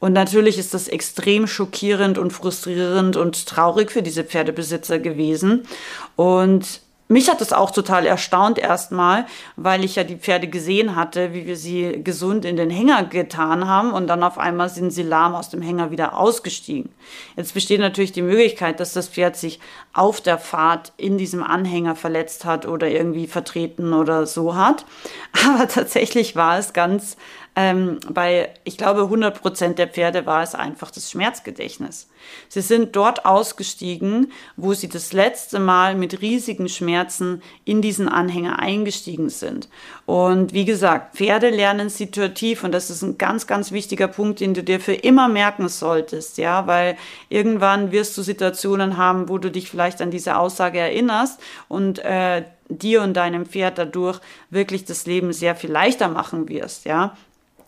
Und 0.00 0.12
natürlich 0.12 0.58
ist 0.58 0.74
das 0.74 0.86
extrem 0.86 1.46
schockierend 1.46 2.18
und 2.18 2.30
frustrierend 2.30 3.16
und 3.16 3.46
traurig 3.46 3.90
für 3.90 4.02
diese 4.02 4.22
Pferdebesitzer 4.22 4.98
gewesen. 4.98 5.66
Und 6.14 6.82
mich 7.06 7.28
hat 7.28 7.42
es 7.42 7.52
auch 7.52 7.70
total 7.70 8.06
erstaunt 8.06 8.58
erstmal, 8.58 9.26
weil 9.56 9.84
ich 9.84 9.96
ja 9.96 10.04
die 10.04 10.16
Pferde 10.16 10.48
gesehen 10.48 10.96
hatte, 10.96 11.34
wie 11.34 11.46
wir 11.46 11.56
sie 11.56 12.02
gesund 12.02 12.46
in 12.46 12.56
den 12.56 12.70
Hänger 12.70 13.04
getan 13.04 13.68
haben 13.68 13.92
und 13.92 14.06
dann 14.06 14.22
auf 14.22 14.38
einmal 14.38 14.70
sind 14.70 14.90
sie 14.90 15.02
lahm 15.02 15.34
aus 15.34 15.50
dem 15.50 15.60
Hänger 15.60 15.90
wieder 15.90 16.16
ausgestiegen. 16.16 16.90
Jetzt 17.36 17.52
besteht 17.52 17.80
natürlich 17.80 18.12
die 18.12 18.22
Möglichkeit, 18.22 18.80
dass 18.80 18.94
das 18.94 19.08
Pferd 19.08 19.36
sich 19.36 19.60
auf 19.92 20.22
der 20.22 20.38
Fahrt 20.38 20.92
in 20.96 21.18
diesem 21.18 21.42
Anhänger 21.42 21.94
verletzt 21.94 22.46
hat 22.46 22.66
oder 22.66 22.88
irgendwie 22.88 23.26
vertreten 23.26 23.92
oder 23.92 24.26
so 24.26 24.56
hat. 24.56 24.86
Aber 25.46 25.68
tatsächlich 25.68 26.36
war 26.36 26.58
es 26.58 26.72
ganz 26.72 27.18
ähm, 27.56 28.00
bei, 28.10 28.52
ich 28.64 28.76
glaube, 28.76 29.02
100 29.02 29.40
Prozent 29.40 29.78
der 29.78 29.86
Pferde 29.86 30.26
war 30.26 30.42
es 30.42 30.56
einfach 30.56 30.90
das 30.90 31.08
Schmerzgedächtnis. 31.08 32.08
Sie 32.48 32.62
sind 32.62 32.96
dort 32.96 33.26
ausgestiegen, 33.26 34.32
wo 34.56 34.74
sie 34.74 34.88
das 34.88 35.12
letzte 35.12 35.60
Mal 35.60 35.94
mit 35.94 36.20
riesigen 36.20 36.68
Schmerzen 36.68 37.42
in 37.64 37.80
diesen 37.80 38.08
Anhänger 38.08 38.58
eingestiegen 38.58 39.28
sind. 39.28 39.68
Und 40.04 40.52
wie 40.52 40.64
gesagt, 40.64 41.16
Pferde 41.16 41.50
lernen 41.50 41.90
situativ 41.90 42.64
und 42.64 42.72
das 42.72 42.90
ist 42.90 43.02
ein 43.02 43.18
ganz, 43.18 43.46
ganz 43.46 43.70
wichtiger 43.70 44.08
Punkt, 44.08 44.40
den 44.40 44.54
du 44.54 44.64
dir 44.64 44.80
für 44.80 44.94
immer 44.94 45.28
merken 45.28 45.68
solltest, 45.68 46.38
ja, 46.38 46.66
weil 46.66 46.96
irgendwann 47.28 47.92
wirst 47.92 48.16
du 48.18 48.22
Situationen 48.22 48.96
haben, 48.96 49.28
wo 49.28 49.38
du 49.38 49.50
dich 49.50 49.70
vielleicht 49.70 50.02
an 50.02 50.10
diese 50.10 50.38
Aussage 50.38 50.80
erinnerst 50.80 51.40
und 51.68 52.00
äh, 52.00 52.42
dir 52.68 53.02
und 53.02 53.14
deinem 53.14 53.46
Pferd 53.46 53.78
dadurch 53.78 54.20
wirklich 54.50 54.84
das 54.86 55.06
Leben 55.06 55.32
sehr 55.32 55.54
viel 55.54 55.70
leichter 55.70 56.08
machen 56.08 56.48
wirst, 56.48 56.86
ja 56.86 57.14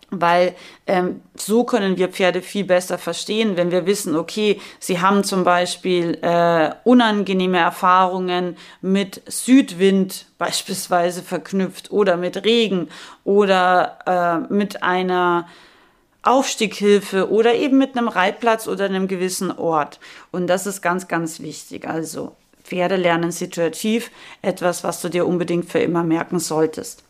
weil 0.09 0.55
ähm, 0.85 1.21
so 1.35 1.63
können 1.65 1.97
wir 1.97 2.07
Pferde 2.07 2.41
viel 2.41 2.63
besser 2.63 2.97
verstehen, 2.97 3.57
wenn 3.57 3.71
wir 3.71 3.85
wissen, 3.85 4.15
okay, 4.15 4.61
sie 4.79 5.01
haben 5.01 5.23
zum 5.23 5.43
Beispiel 5.43 6.17
äh, 6.21 6.71
unangenehme 6.85 7.57
Erfahrungen 7.57 8.57
mit 8.81 9.21
Südwind 9.27 10.25
beispielsweise 10.37 11.23
verknüpft 11.23 11.91
oder 11.91 12.15
mit 12.15 12.45
Regen 12.45 12.89
oder 13.23 13.99
äh, 14.49 14.53
mit 14.53 14.83
einer 14.83 15.47
Aufstieghilfe 16.23 17.31
oder 17.31 17.55
eben 17.55 17.77
mit 17.77 17.97
einem 17.97 18.07
Reitplatz 18.07 18.67
oder 18.67 18.85
einem 18.85 19.07
gewissen 19.07 19.51
Ort. 19.51 19.99
Und 20.31 20.47
das 20.47 20.67
ist 20.67 20.81
ganz, 20.81 21.07
ganz 21.07 21.39
wichtig. 21.39 21.87
Also 21.87 22.35
Pferde 22.63 22.97
lernen 22.97 23.31
situativ 23.31 24.11
etwas, 24.41 24.83
was 24.83 25.01
du 25.01 25.09
dir 25.09 25.25
unbedingt 25.25 25.71
für 25.71 25.79
immer 25.79 26.03
merken 26.03 26.39
solltest. 26.39 27.06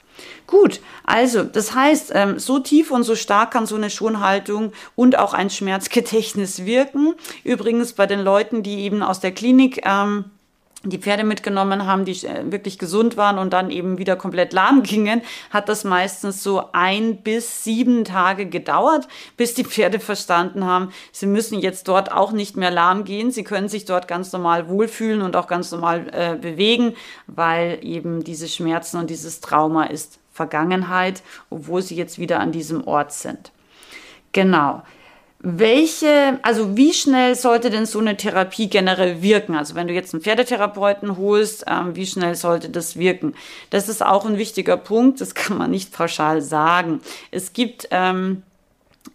Gut, 0.47 0.81
also 1.03 1.43
das 1.43 1.75
heißt, 1.75 2.11
ähm, 2.15 2.39
so 2.39 2.59
tief 2.59 2.91
und 2.91 3.03
so 3.03 3.15
stark 3.15 3.51
kann 3.51 3.65
so 3.65 3.75
eine 3.75 3.89
Schonhaltung 3.89 4.71
und 4.95 5.17
auch 5.17 5.33
ein 5.33 5.49
Schmerzgedächtnis 5.49 6.65
wirken. 6.65 7.13
Übrigens 7.43 7.93
bei 7.93 8.05
den 8.05 8.21
Leuten, 8.21 8.63
die 8.63 8.79
eben 8.79 9.03
aus 9.03 9.19
der 9.19 9.31
Klinik 9.31 9.81
ähm, 9.85 10.25
die 10.89 10.97
Pferde 10.97 11.23
mitgenommen 11.23 11.85
haben, 11.85 12.05
die 12.05 12.11
äh, 12.25 12.51
wirklich 12.51 12.79
gesund 12.79 13.17
waren 13.17 13.37
und 13.37 13.53
dann 13.53 13.71
eben 13.71 13.97
wieder 13.97 14.15
komplett 14.15 14.53
lahm 14.53 14.83
gingen, 14.83 15.21
hat 15.49 15.69
das 15.69 15.83
meistens 15.83 16.43
so 16.43 16.63
ein 16.73 17.17
bis 17.17 17.63
sieben 17.63 18.05
Tage 18.05 18.45
gedauert, 18.45 19.07
bis 19.35 19.53
die 19.53 19.63
Pferde 19.63 19.99
verstanden 19.99 20.65
haben, 20.65 20.91
sie 21.11 21.27
müssen 21.27 21.59
jetzt 21.59 21.87
dort 21.87 22.11
auch 22.11 22.31
nicht 22.31 22.57
mehr 22.57 22.71
lahm 22.71 23.03
gehen, 23.03 23.31
sie 23.31 23.43
können 23.43 23.69
sich 23.69 23.85
dort 23.85 24.07
ganz 24.07 24.31
normal 24.31 24.69
wohlfühlen 24.69 25.21
und 25.21 25.35
auch 25.35 25.47
ganz 25.47 25.71
normal 25.71 26.07
äh, 26.11 26.35
bewegen, 26.35 26.93
weil 27.27 27.79
eben 27.81 28.23
diese 28.23 28.47
Schmerzen 28.47 28.97
und 28.97 29.09
dieses 29.09 29.41
Trauma 29.41 29.85
ist 29.85 30.19
Vergangenheit, 30.31 31.23
obwohl 31.49 31.81
sie 31.81 31.95
jetzt 31.95 32.19
wieder 32.19 32.39
an 32.39 32.51
diesem 32.51 32.85
Ort 32.87 33.11
sind. 33.11 33.51
Genau. 34.31 34.83
Welche, 35.39 36.39
also 36.41 36.75
wie 36.75 36.93
schnell 36.93 37.35
sollte 37.35 37.69
denn 37.69 37.85
so 37.85 37.99
eine 37.99 38.17
Therapie 38.17 38.69
generell 38.69 39.21
wirken? 39.21 39.55
Also 39.55 39.75
wenn 39.75 39.87
du 39.87 39.93
jetzt 39.93 40.13
einen 40.13 40.23
Pferdetherapeuten 40.23 41.15
holst, 41.15 41.65
ähm, 41.67 41.95
wie 41.95 42.07
schnell 42.07 42.35
sollte 42.35 42.69
das 42.69 42.97
wirken? 42.97 43.35
Das 43.69 43.87
ist 43.87 44.03
auch 44.03 44.25
ein 44.25 44.39
wichtiger 44.39 44.77
Punkt, 44.77 45.21
das 45.21 45.35
kann 45.35 45.57
man 45.57 45.69
nicht 45.69 45.93
pauschal 45.93 46.41
sagen. 46.41 47.01
Es 47.29 47.53
gibt 47.53 47.87
ähm, 47.91 48.41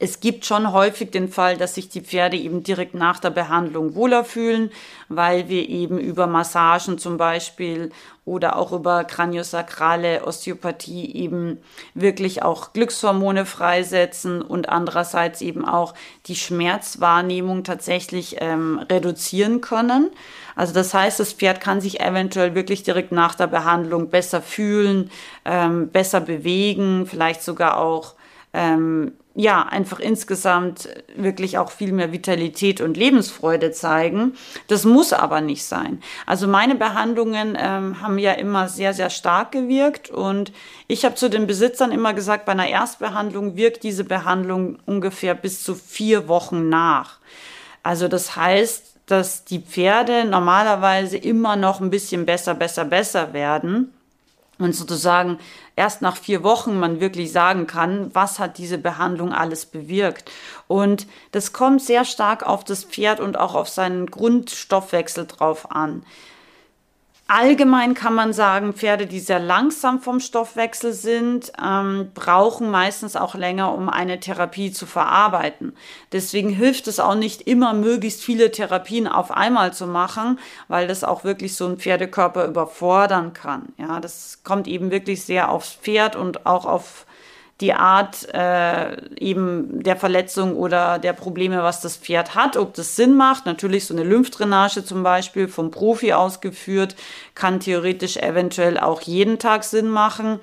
es 0.02 0.18
gibt 0.18 0.44
schon 0.44 0.72
häufig 0.72 1.12
den 1.12 1.28
Fall, 1.28 1.56
dass 1.56 1.76
sich 1.76 1.88
die 1.88 2.00
Pferde 2.00 2.36
eben 2.36 2.64
direkt 2.64 2.92
nach 2.92 3.20
der 3.20 3.30
Behandlung 3.30 3.94
wohler 3.94 4.24
fühlen, 4.24 4.72
weil 5.08 5.48
wir 5.48 5.68
eben 5.68 5.96
über 5.96 6.26
Massagen 6.26 6.98
zum 6.98 7.18
Beispiel 7.18 7.92
oder 8.24 8.56
auch 8.56 8.72
über 8.72 9.04
kraniosakrale 9.04 10.24
Osteopathie 10.26 11.14
eben 11.14 11.58
wirklich 11.94 12.42
auch 12.42 12.72
Glückshormone 12.72 13.46
freisetzen 13.46 14.42
und 14.42 14.68
andererseits 14.68 15.40
eben 15.40 15.64
auch 15.64 15.94
die 16.26 16.34
Schmerzwahrnehmung 16.34 17.62
tatsächlich 17.62 18.38
ähm, 18.40 18.80
reduzieren 18.90 19.60
können. 19.60 20.10
Also 20.56 20.74
das 20.74 20.92
heißt, 20.94 21.20
das 21.20 21.32
Pferd 21.32 21.60
kann 21.60 21.80
sich 21.80 22.00
eventuell 22.00 22.56
wirklich 22.56 22.82
direkt 22.82 23.12
nach 23.12 23.36
der 23.36 23.46
Behandlung 23.46 24.10
besser 24.10 24.42
fühlen, 24.42 25.12
ähm, 25.44 25.90
besser 25.90 26.20
bewegen, 26.20 27.06
vielleicht 27.06 27.44
sogar 27.44 27.78
auch 27.78 28.16
ähm, 28.52 29.12
ja, 29.34 29.62
einfach 29.62 29.98
insgesamt 29.98 30.88
wirklich 31.16 31.56
auch 31.56 31.70
viel 31.70 31.92
mehr 31.92 32.12
Vitalität 32.12 32.82
und 32.82 32.96
Lebensfreude 32.96 33.70
zeigen. 33.70 34.34
Das 34.68 34.84
muss 34.84 35.12
aber 35.14 35.40
nicht 35.40 35.64
sein. 35.64 36.02
Also 36.26 36.46
meine 36.46 36.74
Behandlungen 36.74 37.56
ähm, 37.58 38.02
haben 38.02 38.18
ja 38.18 38.32
immer 38.32 38.68
sehr, 38.68 38.92
sehr 38.92 39.08
stark 39.08 39.52
gewirkt 39.52 40.10
und 40.10 40.52
ich 40.86 41.04
habe 41.04 41.14
zu 41.14 41.30
den 41.30 41.46
Besitzern 41.46 41.92
immer 41.92 42.12
gesagt, 42.12 42.44
bei 42.44 42.52
einer 42.52 42.68
Erstbehandlung 42.68 43.56
wirkt 43.56 43.84
diese 43.84 44.04
Behandlung 44.04 44.78
ungefähr 44.84 45.34
bis 45.34 45.62
zu 45.64 45.74
vier 45.74 46.28
Wochen 46.28 46.68
nach. 46.68 47.18
Also 47.82 48.08
das 48.08 48.36
heißt, 48.36 48.96
dass 49.06 49.44
die 49.44 49.60
Pferde 49.60 50.26
normalerweise 50.26 51.16
immer 51.16 51.56
noch 51.56 51.80
ein 51.80 51.90
bisschen 51.90 52.26
besser, 52.26 52.54
besser, 52.54 52.84
besser 52.84 53.32
werden 53.32 53.92
und 54.62 54.74
sozusagen 54.74 55.38
erst 55.76 56.02
nach 56.02 56.16
vier 56.16 56.42
Wochen 56.42 56.78
man 56.78 57.00
wirklich 57.00 57.32
sagen 57.32 57.66
kann, 57.66 58.14
was 58.14 58.38
hat 58.38 58.58
diese 58.58 58.78
Behandlung 58.78 59.32
alles 59.32 59.66
bewirkt. 59.66 60.30
Und 60.68 61.06
das 61.32 61.52
kommt 61.52 61.82
sehr 61.82 62.04
stark 62.04 62.42
auf 62.46 62.64
das 62.64 62.84
Pferd 62.84 63.20
und 63.20 63.38
auch 63.38 63.54
auf 63.54 63.68
seinen 63.68 64.06
Grundstoffwechsel 64.06 65.26
drauf 65.26 65.70
an. 65.70 66.04
Allgemein 67.34 67.94
kann 67.94 68.14
man 68.14 68.34
sagen, 68.34 68.74
Pferde, 68.74 69.06
die 69.06 69.18
sehr 69.18 69.38
langsam 69.38 70.02
vom 70.02 70.20
Stoffwechsel 70.20 70.92
sind, 70.92 71.50
ähm, 71.58 72.10
brauchen 72.12 72.70
meistens 72.70 73.16
auch 73.16 73.34
länger, 73.34 73.72
um 73.72 73.88
eine 73.88 74.20
Therapie 74.20 74.70
zu 74.70 74.84
verarbeiten. 74.84 75.74
Deswegen 76.12 76.50
hilft 76.50 76.88
es 76.88 77.00
auch 77.00 77.14
nicht 77.14 77.40
immer, 77.48 77.72
möglichst 77.72 78.22
viele 78.22 78.50
Therapien 78.50 79.08
auf 79.08 79.30
einmal 79.30 79.72
zu 79.72 79.86
machen, 79.86 80.40
weil 80.68 80.86
das 80.86 81.04
auch 81.04 81.24
wirklich 81.24 81.56
so 81.56 81.64
einen 81.64 81.78
Pferdekörper 81.78 82.44
überfordern 82.44 83.32
kann. 83.32 83.72
Ja, 83.78 83.98
das 83.98 84.40
kommt 84.44 84.68
eben 84.68 84.90
wirklich 84.90 85.24
sehr 85.24 85.50
aufs 85.50 85.72
Pferd 85.72 86.16
und 86.16 86.44
auch 86.44 86.66
auf 86.66 87.06
die 87.60 87.74
Art 87.74 88.28
äh, 88.34 88.96
eben 89.16 89.82
der 89.82 89.96
Verletzung 89.96 90.56
oder 90.56 90.98
der 90.98 91.12
Probleme, 91.12 91.62
was 91.62 91.80
das 91.80 91.96
Pferd 91.96 92.34
hat, 92.34 92.56
ob 92.56 92.74
das 92.74 92.96
Sinn 92.96 93.14
macht. 93.14 93.46
Natürlich 93.46 93.86
so 93.86 93.94
eine 93.94 94.04
Lymphdrainage 94.04 94.84
zum 94.84 95.02
Beispiel 95.02 95.46
vom 95.46 95.70
Profi 95.70 96.12
ausgeführt, 96.12 96.96
kann 97.34 97.60
theoretisch 97.60 98.16
eventuell 98.16 98.78
auch 98.78 99.00
jeden 99.02 99.38
Tag 99.38 99.64
Sinn 99.64 99.88
machen 99.88 100.40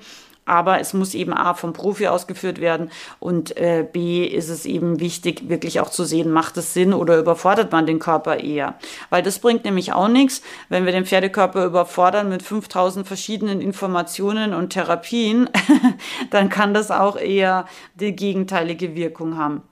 aber 0.50 0.80
es 0.80 0.94
muss 0.94 1.14
eben 1.14 1.32
A 1.32 1.54
vom 1.54 1.72
Profi 1.72 2.08
ausgeführt 2.08 2.60
werden 2.60 2.90
und 3.20 3.56
äh, 3.56 3.86
B 3.90 4.24
ist 4.24 4.48
es 4.48 4.66
eben 4.66 4.98
wichtig, 4.98 5.48
wirklich 5.48 5.78
auch 5.78 5.90
zu 5.90 6.04
sehen, 6.04 6.32
macht 6.32 6.56
es 6.56 6.74
Sinn 6.74 6.92
oder 6.92 7.18
überfordert 7.18 7.70
man 7.70 7.86
den 7.86 8.00
Körper 8.00 8.40
eher. 8.40 8.74
Weil 9.10 9.22
das 9.22 9.38
bringt 9.38 9.64
nämlich 9.64 9.92
auch 9.92 10.08
nichts, 10.08 10.42
wenn 10.68 10.86
wir 10.86 10.92
den 10.92 11.06
Pferdekörper 11.06 11.64
überfordern 11.64 12.28
mit 12.28 12.42
5000 12.42 13.06
verschiedenen 13.06 13.60
Informationen 13.60 14.52
und 14.52 14.70
Therapien, 14.70 15.48
dann 16.30 16.48
kann 16.48 16.74
das 16.74 16.90
auch 16.90 17.16
eher 17.16 17.66
die 17.94 18.16
gegenteilige 18.16 18.96
Wirkung 18.96 19.38
haben. 19.38 19.62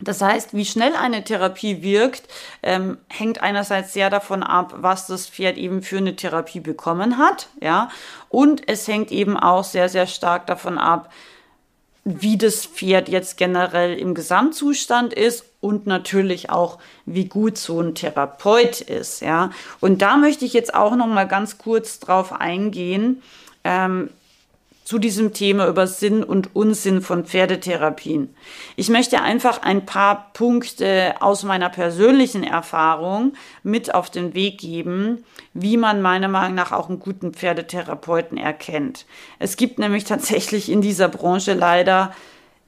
Das 0.00 0.22
heißt, 0.22 0.54
wie 0.54 0.64
schnell 0.64 0.94
eine 0.96 1.24
Therapie 1.24 1.82
wirkt, 1.82 2.22
ähm, 2.62 2.98
hängt 3.08 3.42
einerseits 3.42 3.92
sehr 3.92 4.08
davon 4.08 4.42
ab, 4.42 4.74
was 4.78 5.06
das 5.06 5.28
Pferd 5.28 5.58
eben 5.58 5.82
für 5.82 5.98
eine 5.98 6.16
Therapie 6.16 6.60
bekommen 6.60 7.18
hat, 7.18 7.48
ja, 7.60 7.90
und 8.28 8.68
es 8.68 8.88
hängt 8.88 9.12
eben 9.12 9.36
auch 9.36 9.64
sehr, 9.64 9.88
sehr 9.88 10.06
stark 10.06 10.46
davon 10.46 10.78
ab, 10.78 11.12
wie 12.04 12.38
das 12.38 12.64
Pferd 12.64 13.08
jetzt 13.08 13.36
generell 13.36 13.98
im 13.98 14.14
Gesamtzustand 14.14 15.12
ist 15.12 15.44
und 15.60 15.86
natürlich 15.86 16.48
auch, 16.48 16.78
wie 17.04 17.26
gut 17.26 17.58
so 17.58 17.80
ein 17.80 17.94
Therapeut 17.94 18.80
ist, 18.80 19.20
ja. 19.20 19.50
Und 19.80 20.00
da 20.00 20.16
möchte 20.16 20.46
ich 20.46 20.54
jetzt 20.54 20.74
auch 20.74 20.96
noch 20.96 21.06
mal 21.06 21.28
ganz 21.28 21.58
kurz 21.58 22.00
drauf 22.00 22.32
eingehen. 22.32 23.22
Ähm, 23.64 24.08
zu 24.90 24.98
diesem 24.98 25.32
Thema 25.32 25.68
über 25.68 25.86
Sinn 25.86 26.24
und 26.24 26.56
Unsinn 26.56 27.00
von 27.00 27.24
Pferdetherapien. 27.24 28.34
Ich 28.74 28.88
möchte 28.88 29.22
einfach 29.22 29.62
ein 29.62 29.86
paar 29.86 30.32
Punkte 30.32 31.14
aus 31.20 31.44
meiner 31.44 31.68
persönlichen 31.68 32.42
Erfahrung 32.42 33.34
mit 33.62 33.94
auf 33.94 34.10
den 34.10 34.34
Weg 34.34 34.58
geben, 34.58 35.24
wie 35.54 35.76
man 35.76 36.02
meiner 36.02 36.26
Meinung 36.26 36.56
nach 36.56 36.72
auch 36.72 36.88
einen 36.88 36.98
guten 36.98 37.34
Pferdetherapeuten 37.34 38.36
erkennt. 38.36 39.06
Es 39.38 39.56
gibt 39.56 39.78
nämlich 39.78 40.02
tatsächlich 40.02 40.68
in 40.68 40.80
dieser 40.80 41.06
Branche 41.06 41.54
leider 41.54 42.12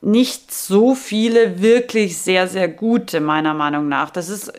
nicht 0.04 0.52
so 0.52 0.96
viele 0.96 1.62
wirklich 1.62 2.18
sehr, 2.18 2.48
sehr 2.48 2.66
gute, 2.66 3.20
meiner 3.20 3.54
Meinung 3.54 3.88
nach. 3.88 4.10
Das 4.10 4.28
ist 4.28 4.52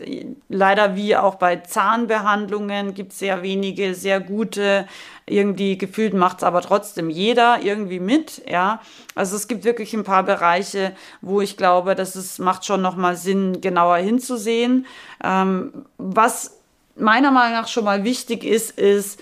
leider 0.48 0.96
wie 0.96 1.16
auch 1.16 1.34
bei 1.34 1.56
Zahnbehandlungen, 1.56 2.94
gibt 2.94 3.12
es 3.12 3.18
sehr 3.18 3.42
wenige 3.42 3.94
sehr 3.94 4.20
gute. 4.20 4.88
Irgendwie 5.26 5.76
gefühlt 5.76 6.14
macht 6.14 6.38
es 6.38 6.44
aber 6.44 6.62
trotzdem 6.62 7.10
jeder 7.10 7.58
irgendwie 7.62 8.00
mit, 8.00 8.42
ja. 8.48 8.80
Also 9.14 9.36
es 9.36 9.46
gibt 9.46 9.64
wirklich 9.64 9.92
ein 9.92 10.04
paar 10.04 10.22
Bereiche, 10.22 10.92
wo 11.20 11.42
ich 11.42 11.58
glaube, 11.58 11.94
dass 11.94 12.14
es 12.14 12.38
macht 12.38 12.64
schon 12.64 12.80
nochmal 12.80 13.16
Sinn, 13.16 13.60
genauer 13.60 13.98
hinzusehen. 13.98 14.86
Ähm, 15.22 15.84
was 15.98 16.58
meiner 16.96 17.30
Meinung 17.30 17.52
nach 17.52 17.68
schon 17.68 17.84
mal 17.84 18.02
wichtig 18.02 18.44
ist, 18.44 18.78
ist, 18.78 19.20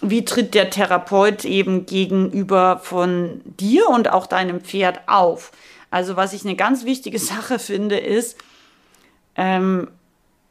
wie 0.00 0.24
tritt 0.24 0.54
der 0.54 0.70
Therapeut 0.70 1.44
eben 1.44 1.86
gegenüber 1.86 2.80
von 2.82 3.40
dir 3.44 3.88
und 3.88 4.10
auch 4.10 4.26
deinem 4.26 4.60
Pferd 4.60 5.00
auf? 5.06 5.52
Also 5.90 6.16
was 6.16 6.32
ich 6.32 6.44
eine 6.44 6.56
ganz 6.56 6.84
wichtige 6.84 7.18
Sache 7.20 7.58
finde, 7.58 7.98
ist, 7.98 8.36
ähm, 9.36 9.88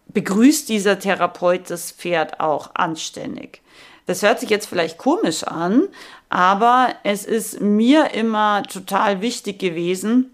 begrüßt 0.07 0.69
dieser 0.69 0.99
Therapeut 0.99 1.69
das 1.69 1.91
Pferd 1.91 2.39
auch 2.39 2.71
anständig. 2.75 3.61
Das 4.05 4.21
hört 4.21 4.39
sich 4.39 4.49
jetzt 4.49 4.67
vielleicht 4.67 4.97
komisch 4.97 5.43
an, 5.43 5.87
aber 6.29 6.93
es 7.03 7.25
ist 7.25 7.61
mir 7.61 8.13
immer 8.13 8.63
total 8.63 9.21
wichtig 9.21 9.59
gewesen, 9.59 10.31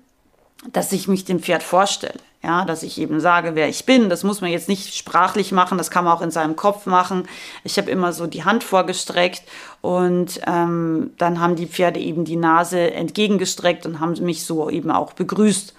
dass 0.72 0.92
ich 0.92 1.08
mich 1.08 1.26
dem 1.26 1.40
Pferd 1.40 1.62
vorstelle. 1.62 2.20
Ja, 2.42 2.64
dass 2.64 2.84
ich 2.84 2.98
eben 3.00 3.20
sage, 3.20 3.56
wer 3.56 3.68
ich 3.68 3.86
bin. 3.86 4.10
Das 4.10 4.24
muss 4.24 4.40
man 4.40 4.50
jetzt 4.50 4.70
nicht 4.70 4.96
sprachlich 4.96 5.52
machen, 5.52 5.78
das 5.78 5.92
kann 5.92 6.06
man 6.06 6.14
auch 6.14 6.22
in 6.22 6.32
seinem 6.32 6.56
Kopf 6.56 6.86
machen. 6.86 7.28
Ich 7.66 7.78
habe 7.78 7.92
immer 7.92 8.14
so 8.14 8.28
die 8.28 8.46
Hand 8.46 8.64
vorgestreckt 8.64 9.44
und 9.82 10.42
ähm, 10.46 11.12
dann 11.18 11.40
haben 11.40 11.56
die 11.56 11.68
Pferde 11.68 12.00
eben 12.00 12.26
die 12.26 12.36
Nase 12.36 12.92
entgegengestreckt 12.92 13.86
und 13.86 14.00
haben 14.00 14.14
mich 14.24 14.46
so 14.46 14.70
eben 14.70 14.92
auch 14.92 15.14
begrüßt. 15.14 15.74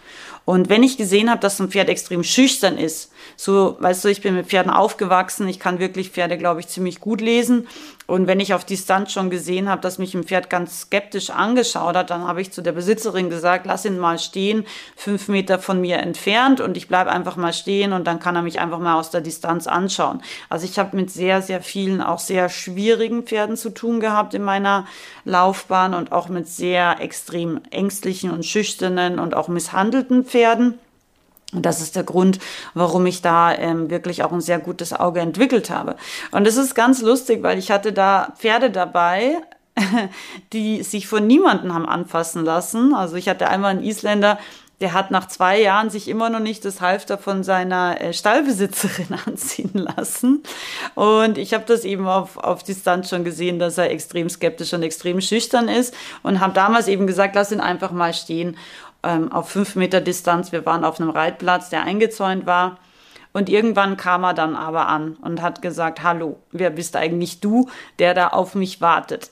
Und 0.46 0.68
wenn 0.68 0.82
ich 0.82 0.96
gesehen 0.96 1.30
habe, 1.30 1.40
dass 1.40 1.60
ein 1.60 1.70
Pferd 1.70 1.88
extrem 1.88 2.24
schüchtern 2.24 2.78
ist, 2.78 3.12
so, 3.36 3.76
weißt 3.78 4.04
du, 4.04 4.08
ich 4.08 4.20
bin 4.20 4.34
mit 4.34 4.46
Pferden 4.46 4.72
aufgewachsen, 4.72 5.46
ich 5.46 5.60
kann 5.60 5.78
wirklich 5.78 6.10
Pferde, 6.10 6.38
glaube 6.38 6.60
ich, 6.60 6.68
ziemlich 6.68 6.98
gut 6.98 7.20
lesen. 7.20 7.68
Und 8.06 8.26
wenn 8.26 8.40
ich 8.40 8.54
auf 8.54 8.64
Distanz 8.64 9.12
schon 9.12 9.30
gesehen 9.30 9.68
habe, 9.68 9.80
dass 9.80 9.98
mich 9.98 10.14
ein 10.14 10.24
Pferd 10.24 10.50
ganz 10.50 10.80
skeptisch 10.80 11.30
angeschaut 11.30 11.94
hat, 11.94 12.10
dann 12.10 12.26
habe 12.26 12.40
ich 12.40 12.50
zu 12.50 12.60
der 12.62 12.72
Besitzerin 12.72 13.30
gesagt, 13.30 13.66
lass 13.66 13.84
ihn 13.84 13.98
mal 13.98 14.18
stehen, 14.18 14.66
fünf 14.96 15.28
Meter 15.28 15.60
von 15.60 15.80
mir 15.80 15.98
entfernt 15.98 16.60
und 16.60 16.76
ich 16.76 16.88
bleibe 16.88 17.12
einfach 17.12 17.36
mal 17.36 17.52
stehen 17.52 17.92
und 17.92 18.08
dann 18.08 18.18
kann 18.18 18.34
er 18.34 18.42
mich 18.42 18.58
einfach 18.58 18.80
mal 18.80 18.98
aus 18.98 19.10
der 19.10 19.20
Distanz 19.20 19.68
anschauen. 19.68 20.22
Also 20.48 20.64
ich 20.64 20.78
habe 20.80 20.96
mit 20.96 21.12
sehr, 21.12 21.40
sehr 21.42 21.62
vielen 21.62 22.02
auch 22.02 22.18
sehr 22.18 22.48
schwierigen 22.48 23.22
Pferden 23.22 23.56
zu 23.56 23.70
tun 23.70 23.89
gehabt 23.98 24.34
in 24.34 24.42
meiner 24.42 24.86
Laufbahn 25.24 25.94
und 25.94 26.12
auch 26.12 26.28
mit 26.28 26.46
sehr 26.46 27.00
extrem 27.00 27.60
ängstlichen 27.70 28.30
und 28.30 28.46
schüchternen 28.46 29.18
und 29.18 29.34
auch 29.34 29.48
misshandelten 29.48 30.24
Pferden. 30.24 30.78
Und 31.52 31.66
das 31.66 31.80
ist 31.80 31.96
der 31.96 32.04
Grund, 32.04 32.38
warum 32.74 33.06
ich 33.06 33.22
da 33.22 33.52
ähm, 33.52 33.90
wirklich 33.90 34.22
auch 34.22 34.30
ein 34.30 34.40
sehr 34.40 34.60
gutes 34.60 34.92
Auge 34.92 35.20
entwickelt 35.20 35.70
habe. 35.70 35.96
Und 36.30 36.46
es 36.46 36.56
ist 36.56 36.74
ganz 36.74 37.02
lustig, 37.02 37.42
weil 37.42 37.58
ich 37.58 37.72
hatte 37.72 37.92
da 37.92 38.32
Pferde 38.38 38.70
dabei, 38.70 39.38
die 40.52 40.82
sich 40.82 41.08
von 41.08 41.26
niemandem 41.26 41.74
haben 41.74 41.86
anfassen 41.86 42.44
lassen. 42.44 42.94
Also 42.94 43.16
ich 43.16 43.28
hatte 43.28 43.48
einmal 43.48 43.72
einen 43.72 43.82
Isländer, 43.82 44.38
der 44.80 44.94
hat 44.94 45.10
nach 45.10 45.28
zwei 45.28 45.60
Jahren 45.60 45.90
sich 45.90 46.08
immer 46.08 46.30
noch 46.30 46.40
nicht 46.40 46.64
das 46.64 46.80
Halfter 46.80 47.18
von 47.18 47.44
seiner 47.44 48.00
äh, 48.00 48.12
Stallbesitzerin 48.12 49.08
anziehen 49.26 49.72
lassen. 49.74 50.42
Und 50.94 51.36
ich 51.36 51.52
habe 51.52 51.64
das 51.66 51.84
eben 51.84 52.08
auf, 52.08 52.38
auf 52.38 52.62
Distanz 52.62 53.10
schon 53.10 53.24
gesehen, 53.24 53.58
dass 53.58 53.76
er 53.76 53.90
extrem 53.90 54.30
skeptisch 54.30 54.72
und 54.72 54.82
extrem 54.82 55.20
schüchtern 55.20 55.68
ist 55.68 55.94
und 56.22 56.40
habe 56.40 56.54
damals 56.54 56.88
eben 56.88 57.06
gesagt, 57.06 57.34
lass 57.34 57.52
ihn 57.52 57.60
einfach 57.60 57.92
mal 57.92 58.14
stehen 58.14 58.56
ähm, 59.02 59.30
auf 59.30 59.50
fünf 59.50 59.76
Meter 59.76 60.00
Distanz. 60.00 60.50
Wir 60.52 60.64
waren 60.64 60.84
auf 60.84 60.98
einem 60.98 61.10
Reitplatz, 61.10 61.68
der 61.68 61.82
eingezäunt 61.82 62.46
war. 62.46 62.78
Und 63.32 63.48
irgendwann 63.48 63.96
kam 63.96 64.24
er 64.24 64.34
dann 64.34 64.56
aber 64.56 64.88
an 64.88 65.16
und 65.22 65.40
hat 65.40 65.62
gesagt, 65.62 66.02
hallo, 66.02 66.36
wer 66.50 66.70
bist 66.70 66.96
eigentlich 66.96 67.40
du, 67.40 67.68
der 67.98 68.12
da 68.12 68.28
auf 68.28 68.54
mich 68.56 68.80
wartet? 68.80 69.30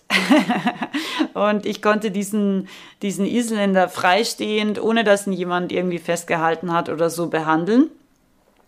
und 1.35 1.67
ich 1.67 1.83
konnte 1.83 2.13
diesen, 2.13 2.69
diesen 3.03 3.27
Isländer 3.27 3.89
freistehend, 3.89 4.81
ohne 4.81 5.03
dass 5.03 5.27
ihn 5.27 5.33
jemand 5.33 5.73
irgendwie 5.73 5.99
festgehalten 5.99 6.73
hat 6.73 6.89
oder 6.89 7.11
so 7.11 7.29
behandeln. 7.29 7.91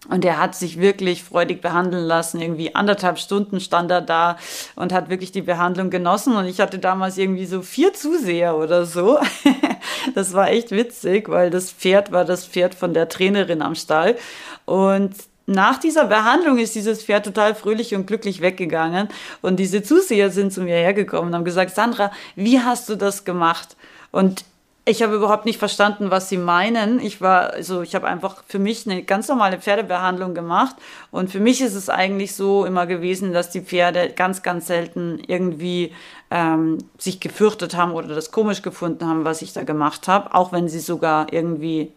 Und 0.08 0.24
er 0.24 0.38
hat 0.38 0.54
sich 0.54 0.80
wirklich 0.80 1.22
freudig 1.22 1.60
behandeln 1.60 2.04
lassen. 2.04 2.40
Irgendwie 2.40 2.74
anderthalb 2.74 3.18
Stunden 3.18 3.60
stand 3.60 3.90
er 3.90 4.00
da 4.00 4.38
und 4.74 4.92
hat 4.92 5.10
wirklich 5.10 5.30
die 5.30 5.42
Behandlung 5.42 5.90
genossen. 5.90 6.36
Und 6.36 6.46
ich 6.46 6.60
hatte 6.60 6.78
damals 6.78 7.18
irgendwie 7.18 7.44
so 7.44 7.60
vier 7.60 7.92
Zuseher 7.92 8.56
oder 8.56 8.86
so. 8.86 9.18
das 10.14 10.32
war 10.32 10.48
echt 10.48 10.70
witzig, 10.70 11.28
weil 11.28 11.50
das 11.50 11.70
Pferd 11.70 12.12
war 12.12 12.24
das 12.24 12.46
Pferd 12.46 12.74
von 12.74 12.94
der 12.94 13.10
Trainerin 13.10 13.60
am 13.60 13.74
Stall. 13.74 14.16
Und 14.64 15.14
nach 15.44 15.78
dieser 15.78 16.06
Behandlung 16.06 16.58
ist 16.58 16.74
dieses 16.74 17.02
Pferd 17.02 17.26
total 17.26 17.54
fröhlich 17.54 17.94
und 17.94 18.06
glücklich 18.06 18.40
weggegangen. 18.40 19.08
Und 19.42 19.56
diese 19.56 19.82
Zuseher 19.82 20.30
sind 20.30 20.52
zu 20.52 20.62
mir 20.62 20.76
hergekommen 20.76 21.28
und 21.28 21.34
haben 21.34 21.44
gesagt, 21.44 21.74
Sandra, 21.74 22.10
wie 22.36 22.60
hast 22.60 22.88
du 22.88 22.96
das 22.96 23.24
gemacht? 23.24 23.76
Und 24.12 24.44
ich 24.84 25.02
habe 25.02 25.14
überhaupt 25.14 25.44
nicht 25.44 25.58
verstanden, 25.58 26.10
was 26.10 26.28
sie 26.28 26.38
meinen. 26.38 27.00
Ich 27.00 27.20
war, 27.20 27.52
also 27.52 27.82
ich 27.82 27.94
habe 27.94 28.08
einfach 28.08 28.42
für 28.46 28.58
mich 28.58 28.86
eine 28.86 29.02
ganz 29.02 29.28
normale 29.28 29.58
Pferdebehandlung 29.58 30.34
gemacht. 30.34 30.74
Und 31.10 31.30
für 31.30 31.40
mich 31.40 31.60
ist 31.60 31.74
es 31.74 31.88
eigentlich 31.88 32.34
so 32.34 32.64
immer 32.64 32.86
gewesen, 32.86 33.32
dass 33.32 33.50
die 33.50 33.60
Pferde 33.60 34.10
ganz, 34.10 34.42
ganz 34.42 34.66
selten 34.66 35.20
irgendwie 35.26 35.92
ähm, 36.30 36.78
sich 36.98 37.20
gefürchtet 37.20 37.76
haben 37.76 37.92
oder 37.92 38.08
das 38.08 38.30
komisch 38.30 38.62
gefunden 38.62 39.06
haben, 39.06 39.24
was 39.24 39.42
ich 39.42 39.52
da 39.52 39.64
gemacht 39.64 40.08
habe, 40.08 40.34
auch 40.34 40.50
wenn 40.52 40.68
sie 40.68 40.80
sogar 40.80 41.32
irgendwie 41.32 41.92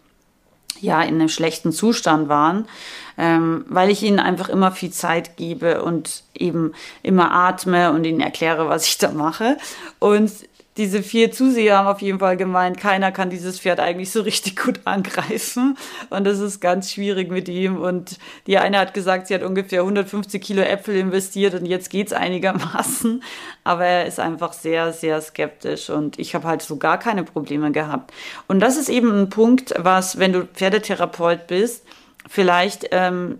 ja 0.81 1.01
in 1.01 1.15
einem 1.15 1.29
schlechten 1.29 1.71
Zustand 1.71 2.29
waren, 2.29 2.67
ähm, 3.17 3.63
weil 3.69 3.89
ich 3.89 4.03
ihnen 4.03 4.19
einfach 4.19 4.49
immer 4.49 4.71
viel 4.71 4.91
Zeit 4.91 5.37
gebe 5.37 5.83
und 5.83 6.23
eben 6.33 6.73
immer 7.03 7.31
atme 7.31 7.91
und 7.91 8.03
ihnen 8.03 8.19
erkläre, 8.19 8.67
was 8.67 8.85
ich 8.85 8.97
da 8.97 9.11
mache. 9.11 9.57
Und 9.99 10.31
diese 10.77 11.03
vier 11.03 11.31
Zuseher 11.31 11.77
haben 11.77 11.87
auf 11.87 12.01
jeden 12.01 12.19
Fall 12.19 12.35
gemeint, 12.35 12.77
keiner 12.77 13.11
kann 13.11 13.29
dieses 13.29 13.59
Pferd 13.59 13.79
eigentlich 13.79 14.11
so 14.11 14.21
richtig 14.21 14.55
gut 14.55 14.81
angreifen. 14.85 15.77
Und 16.09 16.25
das 16.25 16.39
ist 16.39 16.59
ganz 16.59 16.91
schwierig 16.91 17.31
mit 17.31 17.47
ihm. 17.47 17.77
Und 17.77 18.17
die 18.47 18.57
eine 18.57 18.79
hat 18.79 18.93
gesagt, 18.93 19.27
sie 19.27 19.35
hat 19.35 19.43
ungefähr 19.43 19.81
150 19.81 20.41
Kilo 20.41 20.61
Äpfel 20.61 20.95
investiert 20.95 21.53
und 21.53 21.65
jetzt 21.65 21.89
geht's 21.89 22.13
einigermaßen. 22.13 23.23
Aber 23.63 23.85
er 23.85 24.05
ist 24.05 24.19
einfach 24.19 24.53
sehr, 24.53 24.93
sehr 24.93 25.21
skeptisch. 25.21 25.89
Und 25.89 26.17
ich 26.17 26.33
habe 26.33 26.47
halt 26.47 26.61
so 26.61 26.77
gar 26.77 26.97
keine 26.97 27.23
Probleme 27.23 27.71
gehabt. 27.71 28.11
Und 28.47 28.59
das 28.59 28.77
ist 28.77 28.89
eben 28.89 29.11
ein 29.11 29.29
Punkt, 29.29 29.73
was, 29.77 30.17
wenn 30.17 30.33
du 30.33 30.45
Pferdetherapeut 30.45 31.47
bist, 31.47 31.85
vielleicht 32.27 32.87
ähm, 32.91 33.39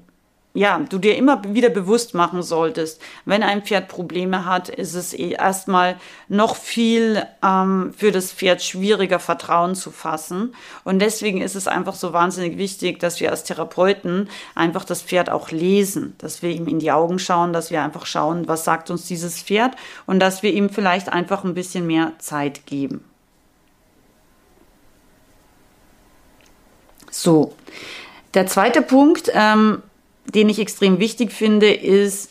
ja, 0.55 0.79
du 0.87 0.99
dir 0.99 1.17
immer 1.17 1.41
wieder 1.55 1.69
bewusst 1.69 2.13
machen 2.13 2.43
solltest, 2.43 3.01
wenn 3.25 3.41
ein 3.41 3.63
Pferd 3.63 3.87
Probleme 3.87 4.45
hat, 4.45 4.69
ist 4.69 4.93
es 4.93 5.13
eh 5.13 5.31
erstmal 5.31 5.97
noch 6.27 6.55
viel 6.55 7.25
ähm, 7.43 7.91
für 7.97 8.11
das 8.11 8.31
Pferd 8.31 8.61
schwieriger, 8.61 9.19
Vertrauen 9.19 9.73
zu 9.73 9.89
fassen. 9.89 10.53
Und 10.83 10.99
deswegen 10.99 11.41
ist 11.41 11.55
es 11.55 11.67
einfach 11.67 11.95
so 11.95 12.13
wahnsinnig 12.13 12.59
wichtig, 12.59 12.99
dass 12.99 13.19
wir 13.19 13.31
als 13.31 13.45
Therapeuten 13.45 14.29
einfach 14.53 14.85
das 14.85 15.01
Pferd 15.01 15.31
auch 15.31 15.49
lesen, 15.49 16.13
dass 16.19 16.43
wir 16.43 16.51
ihm 16.51 16.67
in 16.67 16.77
die 16.77 16.91
Augen 16.91 17.17
schauen, 17.17 17.51
dass 17.51 17.71
wir 17.71 17.81
einfach 17.81 18.05
schauen, 18.05 18.47
was 18.47 18.63
sagt 18.63 18.91
uns 18.91 19.07
dieses 19.07 19.41
Pferd 19.41 19.75
und 20.05 20.19
dass 20.19 20.43
wir 20.43 20.53
ihm 20.53 20.69
vielleicht 20.69 21.11
einfach 21.11 21.43
ein 21.43 21.55
bisschen 21.55 21.87
mehr 21.87 22.11
Zeit 22.19 22.67
geben. 22.67 23.03
So, 27.09 27.55
der 28.35 28.45
zweite 28.45 28.83
Punkt, 28.83 29.31
ähm, 29.33 29.81
den 30.25 30.49
ich 30.49 30.59
extrem 30.59 30.99
wichtig 30.99 31.31
finde, 31.31 31.73
ist, 31.73 32.29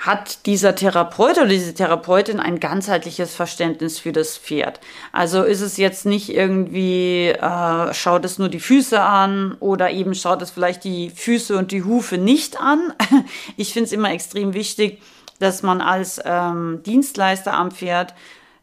hat 0.00 0.46
dieser 0.46 0.74
Therapeut 0.74 1.36
oder 1.36 1.46
diese 1.46 1.74
Therapeutin 1.74 2.40
ein 2.40 2.58
ganzheitliches 2.58 3.34
Verständnis 3.34 3.98
für 3.98 4.12
das 4.12 4.38
Pferd. 4.38 4.80
Also 5.12 5.42
ist 5.42 5.60
es 5.60 5.76
jetzt 5.76 6.06
nicht 6.06 6.30
irgendwie, 6.30 7.28
äh, 7.28 7.92
schaut 7.92 8.24
es 8.24 8.38
nur 8.38 8.48
die 8.48 8.60
Füße 8.60 8.98
an 8.98 9.58
oder 9.60 9.90
eben 9.90 10.14
schaut 10.14 10.40
es 10.40 10.50
vielleicht 10.50 10.84
die 10.84 11.10
Füße 11.10 11.54
und 11.56 11.70
die 11.70 11.84
Hufe 11.84 12.16
nicht 12.16 12.58
an. 12.58 12.94
Ich 13.58 13.74
finde 13.74 13.86
es 13.86 13.92
immer 13.92 14.10
extrem 14.10 14.54
wichtig, 14.54 15.02
dass 15.38 15.62
man 15.62 15.82
als 15.82 16.18
ähm, 16.24 16.82
Dienstleister 16.86 17.52
am 17.52 17.70
Pferd 17.70 18.14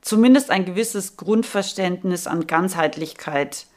zumindest 0.02 0.50
ein 0.50 0.66
gewisses 0.66 1.18
Grundverständnis 1.18 2.26
an 2.26 2.48
Ganzheitlichkeit 2.48 3.68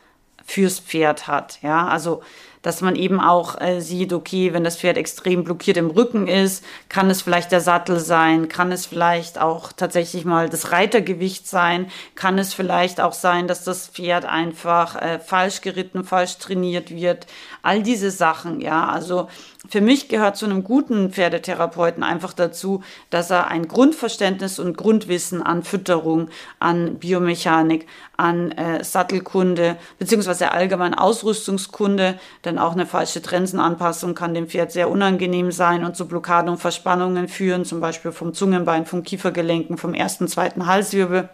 fürs 0.46 0.80
Pferd 0.80 1.26
hat. 1.26 1.58
Ja, 1.62 1.88
also 1.88 2.22
dass 2.62 2.80
man 2.80 2.94
eben 2.96 3.20
auch 3.20 3.60
äh, 3.60 3.80
sieht, 3.80 4.12
okay, 4.12 4.52
wenn 4.52 4.64
das 4.64 4.76
Pferd 4.76 4.96
extrem 4.96 5.44
blockiert 5.44 5.76
im 5.76 5.90
Rücken 5.90 6.26
ist, 6.26 6.64
kann 6.88 7.08
es 7.10 7.22
vielleicht 7.22 7.52
der 7.52 7.60
Sattel 7.60 7.98
sein, 7.98 8.48
kann 8.48 8.70
es 8.72 8.86
vielleicht 8.86 9.40
auch 9.40 9.72
tatsächlich 9.72 10.24
mal 10.24 10.48
das 10.48 10.72
Reitergewicht 10.72 11.46
sein, 11.46 11.90
kann 12.14 12.38
es 12.38 12.52
vielleicht 12.52 13.00
auch 13.00 13.14
sein, 13.14 13.48
dass 13.48 13.64
das 13.64 13.88
Pferd 13.88 14.26
einfach 14.26 14.96
äh, 14.96 15.18
falsch 15.18 15.62
geritten, 15.62 16.04
falsch 16.04 16.38
trainiert 16.38 16.90
wird. 16.90 17.26
All 17.62 17.82
diese 17.82 18.10
Sachen, 18.10 18.60
ja, 18.60 18.88
also 18.88 19.28
für 19.70 19.80
mich 19.80 20.08
gehört 20.08 20.36
zu 20.36 20.46
einem 20.46 20.64
guten 20.64 21.12
Pferdetherapeuten 21.12 22.02
einfach 22.02 22.32
dazu, 22.32 22.82
dass 23.08 23.30
er 23.30 23.46
ein 23.46 23.68
Grundverständnis 23.68 24.58
und 24.58 24.76
Grundwissen 24.76 25.42
an 25.42 25.62
Fütterung, 25.62 26.28
an 26.58 26.96
Biomechanik, 26.96 27.86
an 28.16 28.50
äh, 28.52 28.82
Sattelkunde 28.82 29.76
beziehungsweise 30.00 30.50
allgemein 30.50 30.94
Ausrüstungskunde, 30.94 32.18
denn 32.44 32.58
auch 32.58 32.72
eine 32.72 32.84
falsche 32.84 33.22
Trensenanpassung 33.22 34.16
kann 34.16 34.34
dem 34.34 34.48
Pferd 34.48 34.72
sehr 34.72 34.90
unangenehm 34.90 35.52
sein 35.52 35.84
und 35.84 35.96
zu 35.96 36.08
Blockaden 36.08 36.50
und 36.50 36.58
Verspannungen 36.58 37.28
führen, 37.28 37.64
zum 37.64 37.80
Beispiel 37.80 38.10
vom 38.10 38.34
Zungenbein, 38.34 38.86
vom 38.86 39.04
Kiefergelenken, 39.04 39.78
vom 39.78 39.94
ersten, 39.94 40.26
zweiten 40.26 40.66
Halswirbel. 40.66 41.28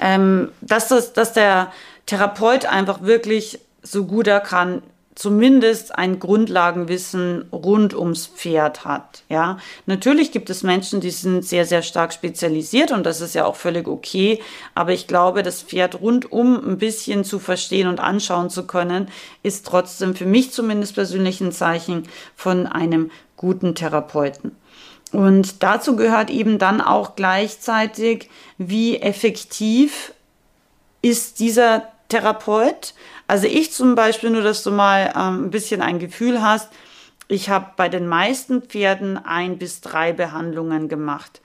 Ähm, 0.00 0.52
dass, 0.60 0.88
das, 0.88 1.14
dass 1.14 1.32
der 1.32 1.72
Therapeut 2.04 2.66
einfach 2.66 3.02
wirklich 3.02 3.58
so 3.82 4.04
gut 4.04 4.26
er 4.26 4.40
kann 4.40 4.82
zumindest 5.20 5.98
ein 5.98 6.18
Grundlagenwissen 6.18 7.44
rund 7.52 7.92
ums 7.92 8.26
Pferd 8.26 8.86
hat. 8.86 9.22
Ja, 9.28 9.58
natürlich 9.84 10.32
gibt 10.32 10.48
es 10.48 10.62
Menschen, 10.62 11.02
die 11.02 11.10
sind 11.10 11.44
sehr, 11.44 11.66
sehr 11.66 11.82
stark 11.82 12.14
spezialisiert 12.14 12.90
und 12.90 13.04
das 13.04 13.20
ist 13.20 13.34
ja 13.34 13.44
auch 13.44 13.56
völlig 13.56 13.86
okay. 13.86 14.40
Aber 14.74 14.92
ich 14.92 15.06
glaube, 15.06 15.42
das 15.42 15.60
Pferd 15.60 16.00
rundum 16.00 16.56
ein 16.66 16.78
bisschen 16.78 17.24
zu 17.24 17.38
verstehen 17.38 17.86
und 17.86 18.00
anschauen 18.00 18.48
zu 18.48 18.66
können, 18.66 19.08
ist 19.42 19.66
trotzdem 19.66 20.14
für 20.14 20.24
mich 20.24 20.52
zumindest 20.52 20.94
persönlich 20.94 21.42
ein 21.42 21.52
Zeichen 21.52 22.04
von 22.34 22.66
einem 22.66 23.10
guten 23.36 23.74
Therapeuten. 23.74 24.56
Und 25.12 25.62
dazu 25.62 25.96
gehört 25.96 26.30
eben 26.30 26.58
dann 26.58 26.80
auch 26.80 27.14
gleichzeitig, 27.14 28.30
wie 28.56 28.96
effektiv 29.02 30.14
ist 31.02 31.40
dieser 31.40 31.88
Therapeut. 32.08 32.94
Also 33.30 33.46
ich 33.46 33.70
zum 33.70 33.94
Beispiel, 33.94 34.30
nur 34.30 34.42
dass 34.42 34.64
du 34.64 34.72
mal 34.72 35.12
ähm, 35.14 35.44
ein 35.44 35.50
bisschen 35.50 35.82
ein 35.82 36.00
Gefühl 36.00 36.42
hast, 36.42 36.68
ich 37.28 37.48
habe 37.48 37.74
bei 37.76 37.88
den 37.88 38.08
meisten 38.08 38.60
Pferden 38.60 39.18
ein 39.18 39.56
bis 39.56 39.80
drei 39.80 40.12
Behandlungen 40.12 40.88
gemacht. 40.88 41.40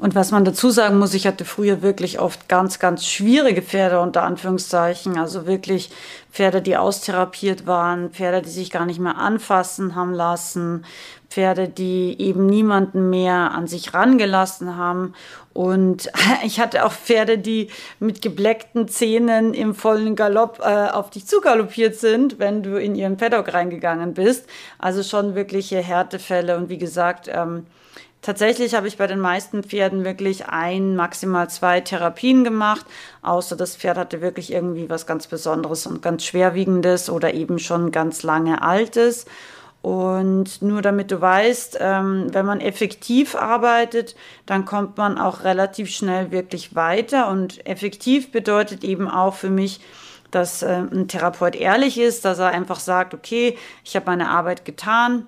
Und 0.00 0.14
was 0.14 0.30
man 0.30 0.46
dazu 0.46 0.70
sagen 0.70 0.98
muss, 0.98 1.12
ich 1.12 1.26
hatte 1.26 1.44
früher 1.44 1.82
wirklich 1.82 2.20
oft 2.20 2.48
ganz, 2.48 2.78
ganz 2.78 3.06
schwierige 3.06 3.60
Pferde 3.60 4.00
unter 4.00 4.22
Anführungszeichen. 4.22 5.18
Also 5.18 5.46
wirklich 5.46 5.90
Pferde, 6.32 6.62
die 6.62 6.78
austherapiert 6.78 7.66
waren, 7.66 8.08
Pferde, 8.10 8.40
die 8.40 8.48
sich 8.48 8.70
gar 8.70 8.86
nicht 8.86 8.98
mehr 8.98 9.18
anfassen 9.18 9.94
haben 9.94 10.14
lassen, 10.14 10.86
Pferde, 11.28 11.68
die 11.68 12.16
eben 12.18 12.46
niemanden 12.46 13.10
mehr 13.10 13.52
an 13.52 13.66
sich 13.66 13.92
rangelassen 13.92 14.78
haben. 14.78 15.12
Und 15.52 16.10
ich 16.44 16.60
hatte 16.60 16.86
auch 16.86 16.92
Pferde, 16.92 17.36
die 17.36 17.68
mit 17.98 18.22
gebleckten 18.22 18.88
Zähnen 18.88 19.52
im 19.52 19.74
vollen 19.74 20.16
Galopp 20.16 20.60
äh, 20.60 20.88
auf 20.88 21.10
dich 21.10 21.26
zugaloppiert 21.26 21.94
sind, 21.96 22.38
wenn 22.38 22.62
du 22.62 22.80
in 22.80 22.94
ihren 22.94 23.18
Paddock 23.18 23.52
reingegangen 23.52 24.14
bist. 24.14 24.48
Also 24.78 25.02
schon 25.02 25.34
wirkliche 25.34 25.76
Härtefälle. 25.82 26.56
Und 26.56 26.70
wie 26.70 26.78
gesagt, 26.78 27.28
ähm, 27.30 27.66
Tatsächlich 28.22 28.74
habe 28.74 28.86
ich 28.86 28.98
bei 28.98 29.06
den 29.06 29.20
meisten 29.20 29.62
Pferden 29.62 30.04
wirklich 30.04 30.46
ein, 30.46 30.94
maximal 30.94 31.48
zwei 31.48 31.80
Therapien 31.80 32.44
gemacht, 32.44 32.84
außer 33.22 33.56
das 33.56 33.76
Pferd 33.76 33.96
hatte 33.96 34.20
wirklich 34.20 34.52
irgendwie 34.52 34.90
was 34.90 35.06
ganz 35.06 35.26
Besonderes 35.26 35.86
und 35.86 36.02
ganz 36.02 36.24
Schwerwiegendes 36.24 37.08
oder 37.08 37.32
eben 37.32 37.58
schon 37.58 37.92
ganz 37.92 38.22
lange 38.22 38.60
Altes. 38.60 39.24
Und 39.82 40.60
nur 40.60 40.82
damit 40.82 41.10
du 41.10 41.22
weißt, 41.22 41.78
ähm, 41.80 42.26
wenn 42.32 42.44
man 42.44 42.60
effektiv 42.60 43.34
arbeitet, 43.34 44.14
dann 44.44 44.66
kommt 44.66 44.98
man 44.98 45.16
auch 45.16 45.44
relativ 45.44 45.88
schnell 45.88 46.30
wirklich 46.30 46.74
weiter. 46.74 47.28
Und 47.28 47.66
effektiv 47.66 48.30
bedeutet 48.30 48.84
eben 48.84 49.08
auch 49.08 49.34
für 49.34 49.48
mich, 49.48 49.80
dass 50.30 50.62
äh, 50.62 50.82
ein 50.92 51.08
Therapeut 51.08 51.56
ehrlich 51.56 51.98
ist, 51.98 52.26
dass 52.26 52.38
er 52.38 52.48
einfach 52.48 52.78
sagt, 52.78 53.14
okay, 53.14 53.56
ich 53.82 53.96
habe 53.96 54.06
meine 54.06 54.28
Arbeit 54.28 54.66
getan, 54.66 55.26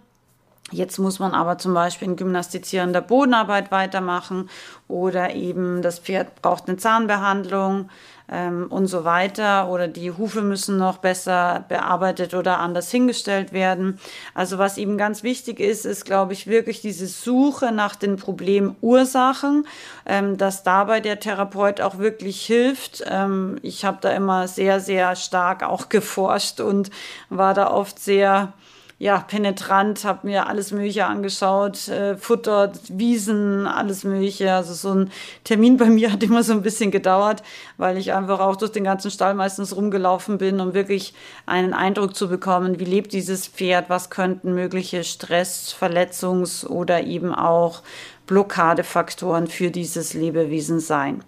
Jetzt 0.72 0.98
muss 0.98 1.18
man 1.18 1.32
aber 1.32 1.58
zum 1.58 1.74
Beispiel 1.74 2.08
in 2.08 2.16
gymnastizierender 2.16 3.02
Bodenarbeit 3.02 3.70
weitermachen 3.70 4.48
oder 4.88 5.35
eben 5.35 5.82
das 5.82 5.98
Pferd 5.98 6.40
braucht 6.40 6.68
eine 6.68 6.78
Zahnbehandlung 6.78 7.90
ähm, 8.30 8.66
und 8.70 8.87
so 8.87 9.04
weiter 9.04 9.68
oder 9.68 9.87
die 9.87 10.11
Hufe 10.11 10.40
müssen 10.40 10.78
noch 10.78 10.98
besser 10.98 11.64
bearbeitet 11.68 12.35
oder 12.35 12.58
anders 12.58 12.90
hingestellt 12.90 13.52
werden. 13.52 14.00
Also 14.35 14.58
was 14.58 14.78
eben 14.78 14.96
ganz 14.96 15.22
wichtig 15.22 15.61
ist, 15.61 15.85
ist, 15.85 16.04
glaube 16.04 16.32
ich, 16.32 16.46
wirklich 16.46 16.80
diese 16.80 17.06
Suche 17.06 17.70
nach 17.72 17.94
den 17.94 18.16
Problemursachen, 18.16 19.66
ähm, 20.06 20.38
dass 20.38 20.62
dabei 20.62 21.00
der 21.00 21.20
Therapeut 21.20 21.80
auch 21.82 21.98
wirklich 21.98 22.44
hilft. 22.46 23.04
Ähm, 23.06 23.58
ich 23.62 23.85
habe 23.85 23.98
da 24.00 24.11
immer 24.11 24.48
sehr, 24.48 24.80
sehr 24.80 25.14
stark 25.16 25.62
auch 25.62 25.90
geforscht 25.90 26.61
und 26.61 26.90
war 27.28 27.52
da 27.52 27.70
oft 27.70 27.98
sehr 27.98 28.54
ja, 29.02 29.18
penetrant, 29.18 30.04
habe 30.04 30.28
mir 30.28 30.46
alles 30.46 30.70
Mögliche 30.70 31.06
angeschaut, 31.06 31.88
äh, 31.88 32.16
Futter, 32.16 32.70
Wiesen, 32.86 33.66
alles 33.66 34.04
Mögliche. 34.04 34.52
Also 34.52 34.74
so 34.74 34.94
ein 34.94 35.10
Termin 35.42 35.76
bei 35.76 35.86
mir 35.90 36.12
hat 36.12 36.22
immer 36.22 36.44
so 36.44 36.52
ein 36.52 36.62
bisschen 36.62 36.92
gedauert, 36.92 37.42
weil 37.78 37.98
ich 37.98 38.12
einfach 38.12 38.38
auch 38.38 38.54
durch 38.54 38.70
den 38.70 38.84
ganzen 38.84 39.10
Stall 39.10 39.34
meistens 39.34 39.74
rumgelaufen 39.74 40.38
bin, 40.38 40.60
um 40.60 40.72
wirklich 40.72 41.14
einen 41.46 41.74
Eindruck 41.74 42.14
zu 42.14 42.28
bekommen, 42.28 42.78
wie 42.78 42.84
lebt 42.84 43.12
dieses 43.12 43.48
Pferd, 43.48 43.90
was 43.90 44.08
könnten 44.08 44.54
mögliche 44.54 45.02
Stress, 45.02 45.74
Verletzungs- 45.76 46.64
oder 46.64 47.02
eben 47.02 47.34
auch 47.34 47.82
Blockadefaktoren 48.28 49.48
für 49.48 49.72
dieses 49.72 50.14
Lebewesen 50.14 50.78
sein. 50.78 51.24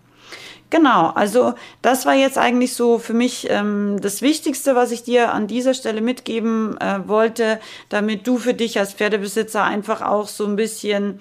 Genau, 0.74 1.12
also 1.14 1.54
das 1.82 2.04
war 2.04 2.14
jetzt 2.14 2.36
eigentlich 2.36 2.74
so 2.74 2.98
für 2.98 3.14
mich 3.14 3.46
ähm, 3.48 4.00
das 4.00 4.22
Wichtigste, 4.22 4.74
was 4.74 4.90
ich 4.90 5.04
dir 5.04 5.32
an 5.32 5.46
dieser 5.46 5.72
Stelle 5.72 6.00
mitgeben 6.00 6.76
äh, 6.80 7.06
wollte, 7.06 7.60
damit 7.90 8.26
du 8.26 8.38
für 8.38 8.54
dich 8.54 8.76
als 8.80 8.92
Pferdebesitzer 8.92 9.62
einfach 9.62 10.02
auch 10.02 10.26
so 10.26 10.44
ein 10.44 10.56
bisschen 10.56 11.20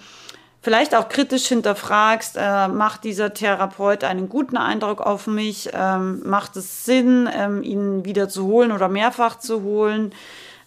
vielleicht 0.63 0.95
auch 0.95 1.07
kritisch 1.07 1.45
hinterfragst, 1.45 2.35
äh, 2.35 2.67
macht 2.67 3.03
dieser 3.03 3.35
Therapeut 3.35 4.03
einen 4.03 4.27
guten 4.27 4.57
Eindruck 4.57 5.01
auf 5.01 5.27
mich, 5.27 5.69
ähm, 5.71 6.23
macht 6.25 6.55
es 6.55 6.85
Sinn, 6.85 7.29
ähm, 7.31 7.61
ihn 7.61 8.05
wieder 8.05 8.29
zu 8.29 8.47
holen 8.47 8.71
oder 8.71 8.89
mehrfach 8.89 9.37
zu 9.37 9.61
holen. 9.61 10.15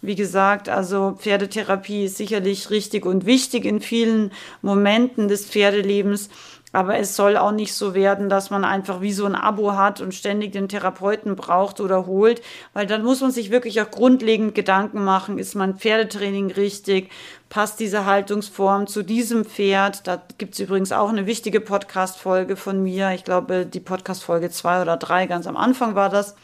Wie 0.01 0.15
gesagt, 0.15 0.69
also 0.69 1.17
Pferdetherapie 1.19 2.05
ist 2.05 2.15
sicherlich 2.15 2.69
richtig 2.69 3.05
und 3.05 3.25
wichtig 3.25 3.65
in 3.65 3.81
vielen 3.81 4.31
Momenten 4.61 5.27
des 5.27 5.45
Pferdelebens. 5.45 6.29
Aber 6.77 6.99
es 6.99 7.15
soll 7.15 7.37
auch 7.37 7.53
nicht 7.53 7.73
so 7.73 7.95
werden, 7.95 8.29
dass 8.29 8.51
man 8.51 8.63
einfach 8.63 9.01
wie 9.01 9.11
so 9.11 9.25
ein 9.25 9.33
Abo 9.33 9.71
hat 9.71 9.99
und 9.99 10.13
ständig 10.13 10.51
den 10.51 10.69
Therapeuten 10.69 11.35
braucht 11.35 11.79
oder 11.79 12.05
holt, 12.05 12.43
weil 12.73 12.85
dann 12.85 13.03
muss 13.03 13.19
man 13.19 13.31
sich 13.31 13.49
wirklich 13.49 13.81
auch 13.81 13.89
grundlegend 13.89 14.53
Gedanken 14.53 15.03
machen, 15.03 15.39
ist 15.39 15.55
mein 15.55 15.79
Pferdetraining 15.79 16.51
richtig, 16.51 17.09
passt 17.49 17.79
diese 17.79 18.05
Haltungsform 18.05 18.85
zu 18.85 19.01
diesem 19.01 19.43
Pferd. 19.43 20.05
Da 20.05 20.21
gibt's 20.37 20.59
übrigens 20.59 20.91
auch 20.91 21.09
eine 21.09 21.25
wichtige 21.25 21.61
Podcast-Folge 21.61 22.55
von 22.55 22.83
mir. 22.83 23.09
Ich 23.09 23.23
glaube, 23.23 23.65
die 23.65 23.79
Podcast-Folge 23.79 24.51
zwei 24.51 24.79
oder 24.79 24.97
drei, 24.97 25.25
ganz 25.25 25.47
am 25.47 25.57
Anfang 25.57 25.95
war 25.95 26.09
das 26.09 26.35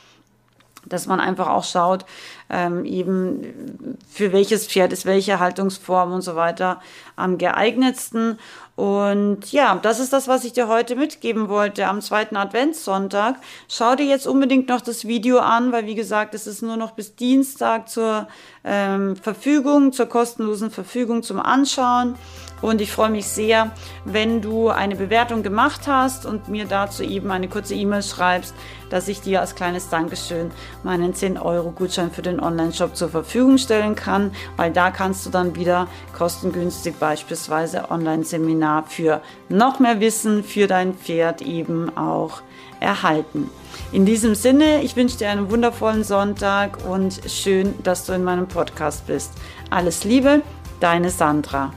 dass 0.85 1.07
man 1.07 1.19
einfach 1.19 1.47
auch 1.47 1.63
schaut, 1.63 2.05
ähm, 2.49 2.85
eben 2.85 3.97
für 4.09 4.33
welches 4.33 4.67
Pferd 4.67 4.93
ist 4.93 5.05
welche 5.05 5.39
Haltungsform 5.39 6.11
und 6.11 6.21
so 6.21 6.35
weiter 6.35 6.81
am 7.15 7.37
geeignetsten. 7.37 8.37
Und 8.75 9.51
ja, 9.51 9.75
das 9.75 9.99
ist 9.99 10.13
das, 10.13 10.27
was 10.27 10.43
ich 10.45 10.53
dir 10.53 10.67
heute 10.67 10.95
mitgeben 10.95 11.47
wollte 11.47 11.87
am 11.87 12.01
zweiten 12.01 12.35
Adventssonntag. 12.35 13.35
Schau 13.69 13.95
dir 13.95 14.05
jetzt 14.05 14.25
unbedingt 14.25 14.67
noch 14.67 14.81
das 14.81 15.05
Video 15.05 15.39
an, 15.39 15.71
weil 15.71 15.85
wie 15.85 15.93
gesagt, 15.93 16.33
es 16.33 16.47
ist 16.47 16.63
nur 16.63 16.75
noch 16.75 16.91
bis 16.91 17.15
Dienstag 17.15 17.87
zur 17.87 18.27
ähm, 18.63 19.15
Verfügung, 19.15 19.93
zur 19.93 20.07
kostenlosen 20.07 20.71
Verfügung 20.71 21.21
zum 21.21 21.39
Anschauen. 21.39 22.15
Und 22.63 22.79
ich 22.79 22.93
freue 22.93 23.09
mich 23.09 23.27
sehr, 23.27 23.71
wenn 24.05 24.41
du 24.41 24.69
eine 24.69 24.95
Bewertung 24.95 25.43
gemacht 25.43 25.81
hast 25.85 26.25
und 26.25 26.47
mir 26.47 26.63
dazu 26.63 27.03
eben 27.03 27.29
eine 27.29 27.49
kurze 27.49 27.75
E-Mail 27.75 28.01
schreibst, 28.01 28.55
dass 28.89 29.09
ich 29.09 29.19
dir 29.19 29.41
als 29.41 29.55
kleines 29.55 29.89
Dankeschön 29.89 30.49
meinen 30.81 31.13
10-Euro-Gutschein 31.13 32.09
für 32.09 32.21
den 32.21 32.39
Online-Shop 32.39 32.95
zur 32.95 33.09
Verfügung 33.09 33.57
stellen 33.57 33.95
kann, 33.95 34.31
weil 34.55 34.71
da 34.71 34.91
kannst 34.91 35.25
du 35.25 35.29
dann 35.29 35.57
wieder 35.57 35.89
kostengünstig 36.17 36.95
beispielsweise 36.95 37.91
Online-Seminar 37.91 38.85
für 38.87 39.21
noch 39.49 39.79
mehr 39.79 39.99
Wissen 39.99 40.41
für 40.45 40.67
dein 40.67 40.93
Pferd 40.93 41.41
eben 41.41 41.97
auch 41.97 42.43
erhalten. 42.79 43.49
In 43.91 44.05
diesem 44.05 44.35
Sinne, 44.35 44.83
ich 44.83 44.95
wünsche 44.95 45.17
dir 45.17 45.29
einen 45.29 45.51
wundervollen 45.51 46.05
Sonntag 46.05 46.77
und 46.87 47.19
schön, 47.27 47.73
dass 47.83 48.05
du 48.05 48.13
in 48.13 48.23
meinem 48.23 48.47
Podcast 48.47 49.05
bist. 49.05 49.33
Alles 49.69 50.05
Liebe, 50.05 50.43
deine 50.79 51.09
Sandra. 51.09 51.73